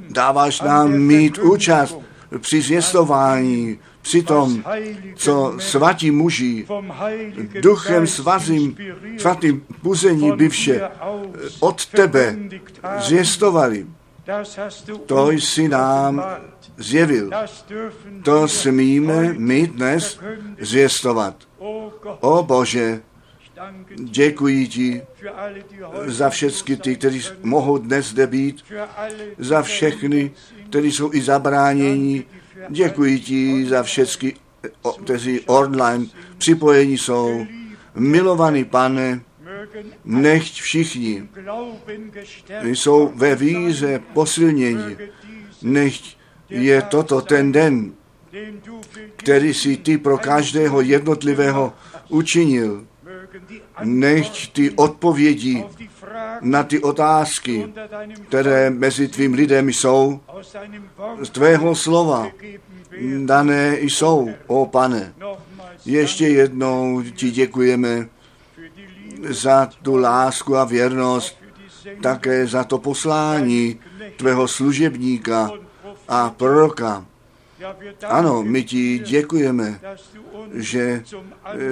[0.09, 1.97] Dáváš nám mít účast
[2.39, 4.63] při zvěstování, při tom,
[5.15, 6.67] co svatí muži
[7.61, 8.77] duchem svatým,
[9.17, 10.89] svatým puzení by vše
[11.59, 12.37] od tebe
[12.99, 13.85] zvěstovali.
[15.05, 16.23] To jsi nám
[16.77, 17.29] zjevil.
[18.23, 20.19] To smíme my dnes
[20.59, 21.35] zvěstovat.
[22.19, 23.01] O Bože,
[23.95, 25.01] děkuji ti
[26.05, 28.63] za všechny ty, kteří mohou dnes zde být,
[29.37, 30.31] za všechny,
[30.69, 32.23] kteří jsou i zabráněni.
[32.69, 34.33] Děkuji ti za všechny,
[35.03, 36.05] kteří online
[36.37, 37.45] připojení jsou.
[37.95, 39.21] Milovaný pane,
[40.05, 41.29] nechť všichni
[42.63, 44.97] jsou ve víře posilnění.
[45.61, 46.14] Nechť
[46.49, 47.93] je toto ten den,
[49.15, 51.73] který si ty pro každého jednotlivého
[52.09, 52.85] učinil.
[53.83, 55.63] Nechť ty odpovědi
[56.41, 57.73] na ty otázky,
[58.27, 60.19] které mezi tvým lidem jsou,
[61.23, 62.31] z tvého slova
[63.25, 65.13] dané jsou, o pane.
[65.85, 68.07] Ještě jednou ti děkujeme
[69.29, 71.37] za tu lásku a věrnost,
[72.01, 73.79] také za to poslání
[74.17, 75.51] tvého služebníka
[76.07, 77.05] a proroka.
[78.07, 79.79] Ano, my ti děkujeme,
[80.53, 81.03] že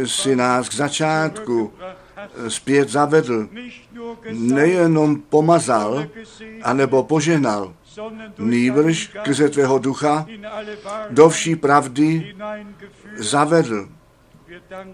[0.05, 1.73] si nás k začátku
[2.47, 3.49] zpět zavedl,
[4.31, 6.07] nejenom pomazal,
[6.63, 7.73] anebo požehnal,
[8.39, 10.25] nýbrž krze tvého ducha
[11.09, 12.35] do vší pravdy
[13.17, 13.89] zavedl.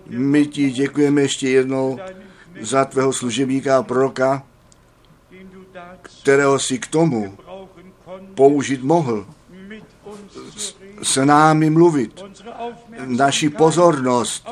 [0.07, 1.99] My ti děkujeme ještě jednou
[2.61, 4.43] za tvého služebníka a proroka,
[6.21, 7.37] kterého si k tomu
[8.35, 9.25] použít mohl
[11.03, 12.23] s námi mluvit,
[13.05, 14.47] naši pozornost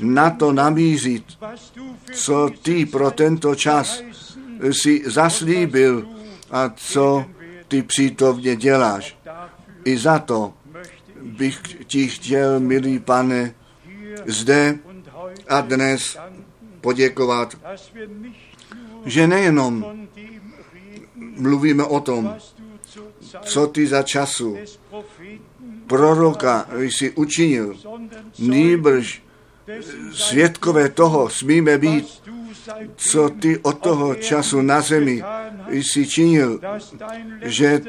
[0.00, 1.24] na to namířit,
[2.12, 4.02] co ty pro tento čas
[4.72, 6.08] si zaslíbil
[6.50, 7.24] a co
[7.68, 9.18] ty přítomně děláš.
[9.84, 10.52] I za to
[11.22, 13.54] bych ti chtěl, milý pane,
[14.26, 14.78] zde
[15.48, 16.18] a dnes
[16.80, 17.56] poděkovat,
[19.04, 19.84] že nejenom
[21.16, 22.36] mluvíme o tom,
[23.42, 24.56] co ty za času?
[25.86, 27.76] Proroka jsi učinil,
[28.38, 29.22] nýbrž
[30.12, 32.22] svědkové toho smíme být,
[32.96, 35.22] co ty od toho času na zemi
[35.68, 36.60] jsi činil,
[37.42, 37.80] že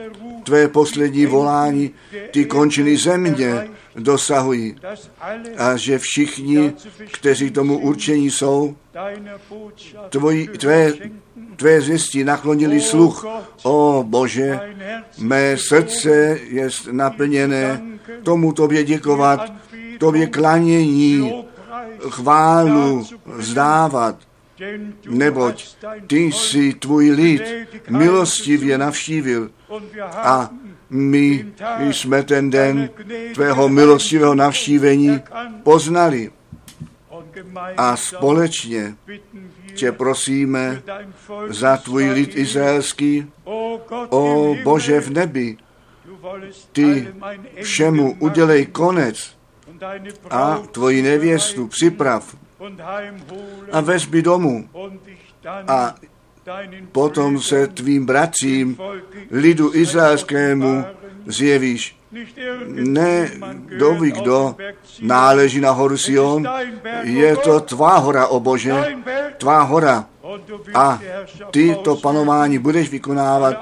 [0.44, 1.92] tvé poslední volání
[2.32, 4.76] ty končiny země dosahují
[5.58, 6.74] a že všichni,
[7.12, 8.76] kteří tomu určení jsou,
[10.10, 10.94] tvoji, tvé,
[11.56, 13.26] tvé zvěstí naklonili sluch.
[13.64, 14.60] O Bože,
[15.18, 17.82] mé srdce je naplněné
[18.24, 19.54] tomu tobě děkovat,
[20.00, 21.46] tobě klanění,
[22.10, 23.06] chválu
[23.38, 24.29] zdávat,
[25.10, 25.76] neboť
[26.08, 27.42] ty jsi tvůj lid
[27.90, 29.52] milostivě navštívil.
[30.14, 30.50] A
[30.90, 31.46] my
[31.80, 32.90] jsme ten den
[33.34, 35.22] tvého milostivého navštívení
[35.64, 36.32] poznali.
[37.78, 38.96] A společně
[39.76, 40.82] tě prosíme
[41.48, 43.32] za tvůj lid izraelský,
[44.10, 45.58] o Bože v nebi,
[46.72, 47.08] ty
[47.62, 49.38] všemu udělej konec
[50.30, 52.36] a tvoji nevěstu připrav
[53.72, 54.70] a vezmi domů.
[55.68, 55.96] a
[56.92, 58.78] potom se tvým bratřím,
[59.32, 60.86] lidu izraelskému,
[61.26, 62.00] zjevíš.
[62.68, 63.32] Ne,
[63.66, 64.56] kdo ví, kdo
[65.02, 66.48] náleží na horu Sion,
[67.02, 68.98] je to tvá hora, o Bože,
[69.38, 70.06] tvá hora.
[70.74, 71.00] A
[71.52, 73.56] ty to panování budeš vykonávat,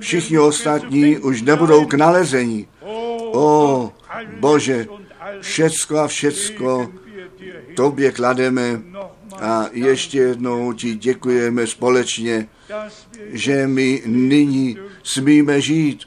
[0.00, 2.66] všichni ostatní už nebudou k nalezení.
[3.32, 3.92] O
[4.40, 4.86] Bože,
[5.40, 6.88] všecko a všecko
[7.74, 8.82] tobě klademe
[9.40, 12.48] a ještě jednou ti děkujeme společně,
[13.28, 16.00] že my nyní smíme žít.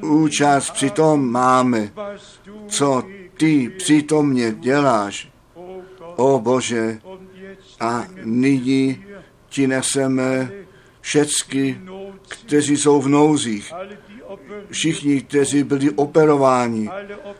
[0.00, 1.92] Účast při tom máme,
[2.68, 3.02] co
[3.36, 5.28] ty přítomně děláš.
[6.16, 6.98] O Bože,
[7.80, 9.04] a nyní
[9.48, 10.50] ti neseme
[11.00, 11.80] všecky,
[12.28, 13.72] kteří jsou v nouzích,
[14.70, 16.90] všichni, kteří byli operováni,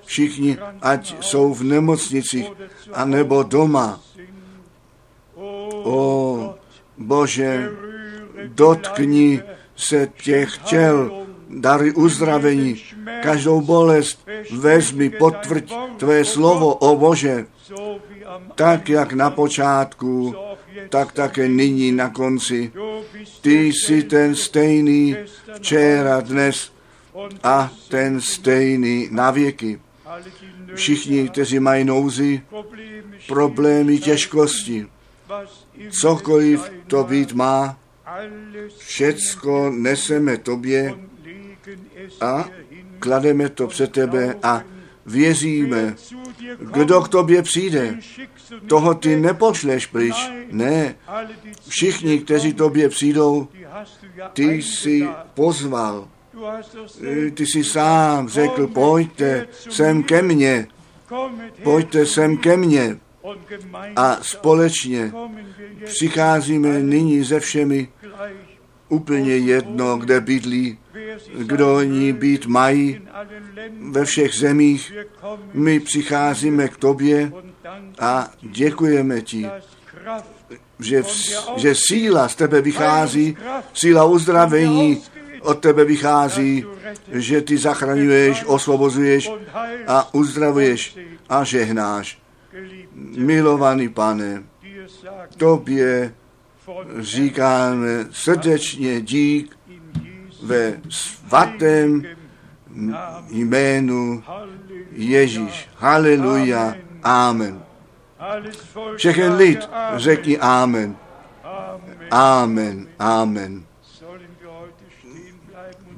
[0.05, 2.53] všichni, ať jsou v nemocnicích,
[2.93, 4.01] anebo doma.
[5.85, 6.55] O
[6.99, 7.71] Bože,
[8.47, 9.43] dotkni
[9.77, 12.83] se těch těl, dary uzdravení,
[13.23, 17.47] každou bolest vezmi, potvrď tvé slovo, o Bože,
[18.55, 20.35] tak jak na počátku,
[20.89, 22.73] tak také nyní na konci.
[23.41, 25.17] Ty jsi ten stejný
[25.57, 26.73] včera, dnes
[27.43, 29.81] a ten stejný na věky.
[30.75, 32.43] Všichni, kteří mají nouzy,
[33.29, 34.87] problémy, těžkosti,
[35.91, 37.79] cokoliv to být má,
[38.79, 40.95] všecko neseme tobě
[42.21, 42.49] a
[42.99, 44.63] klademe to před tebe a
[45.07, 45.95] věříme,
[46.59, 47.99] kdo k tobě přijde,
[48.67, 50.31] toho ty nepošleš pryč.
[50.51, 50.95] Ne,
[51.69, 53.49] všichni, kteří tobě přijdou,
[54.33, 56.09] ty jsi pozval.
[57.35, 60.67] Ty jsi sám řekl, pojďte sem ke mně,
[61.63, 62.99] pojďte sem ke mně.
[63.97, 65.13] A společně
[65.85, 67.89] přicházíme nyní ze všemi
[68.89, 70.79] úplně jedno, kde bydlí,
[71.39, 73.01] kdo ní být mají
[73.91, 74.93] ve všech zemích.
[75.53, 77.33] My přicházíme k tobě
[77.99, 79.47] a děkujeme ti,
[80.81, 81.03] že,
[81.57, 83.37] že síla z tebe vychází,
[83.75, 85.03] síla uzdravení
[85.43, 86.65] od tebe vychází,
[87.09, 89.31] že ty zachraňuješ, osvobozuješ
[89.87, 92.19] a uzdravuješ a žehnáš.
[93.17, 94.43] Milovaný pane,
[95.37, 96.15] tobě
[96.99, 99.57] říkáme srdečně dík
[100.43, 102.03] ve svatém
[103.31, 104.23] jménu
[104.93, 105.69] Ježíš.
[105.77, 106.75] Haleluja.
[107.03, 107.63] Amen.
[108.97, 110.97] Všechen lid řekni Amen.
[112.11, 112.89] Amen.
[112.99, 113.65] Amen.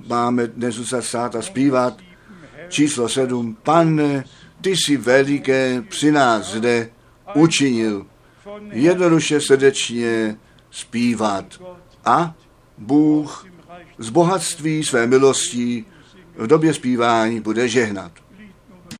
[0.06, 1.98] Máme dnes zastát a zpívat
[2.68, 3.56] číslo sedm.
[3.62, 4.24] Pane,
[4.60, 6.90] ty jsi veliké při nás zde
[7.34, 8.06] učinil.
[8.70, 10.36] Jednoduše srdečně
[10.70, 11.44] zpívat.
[12.04, 12.34] A
[12.78, 13.46] Bůh
[13.98, 15.86] z bohatství své milostí
[16.36, 18.23] v době zpívání bude žehnat.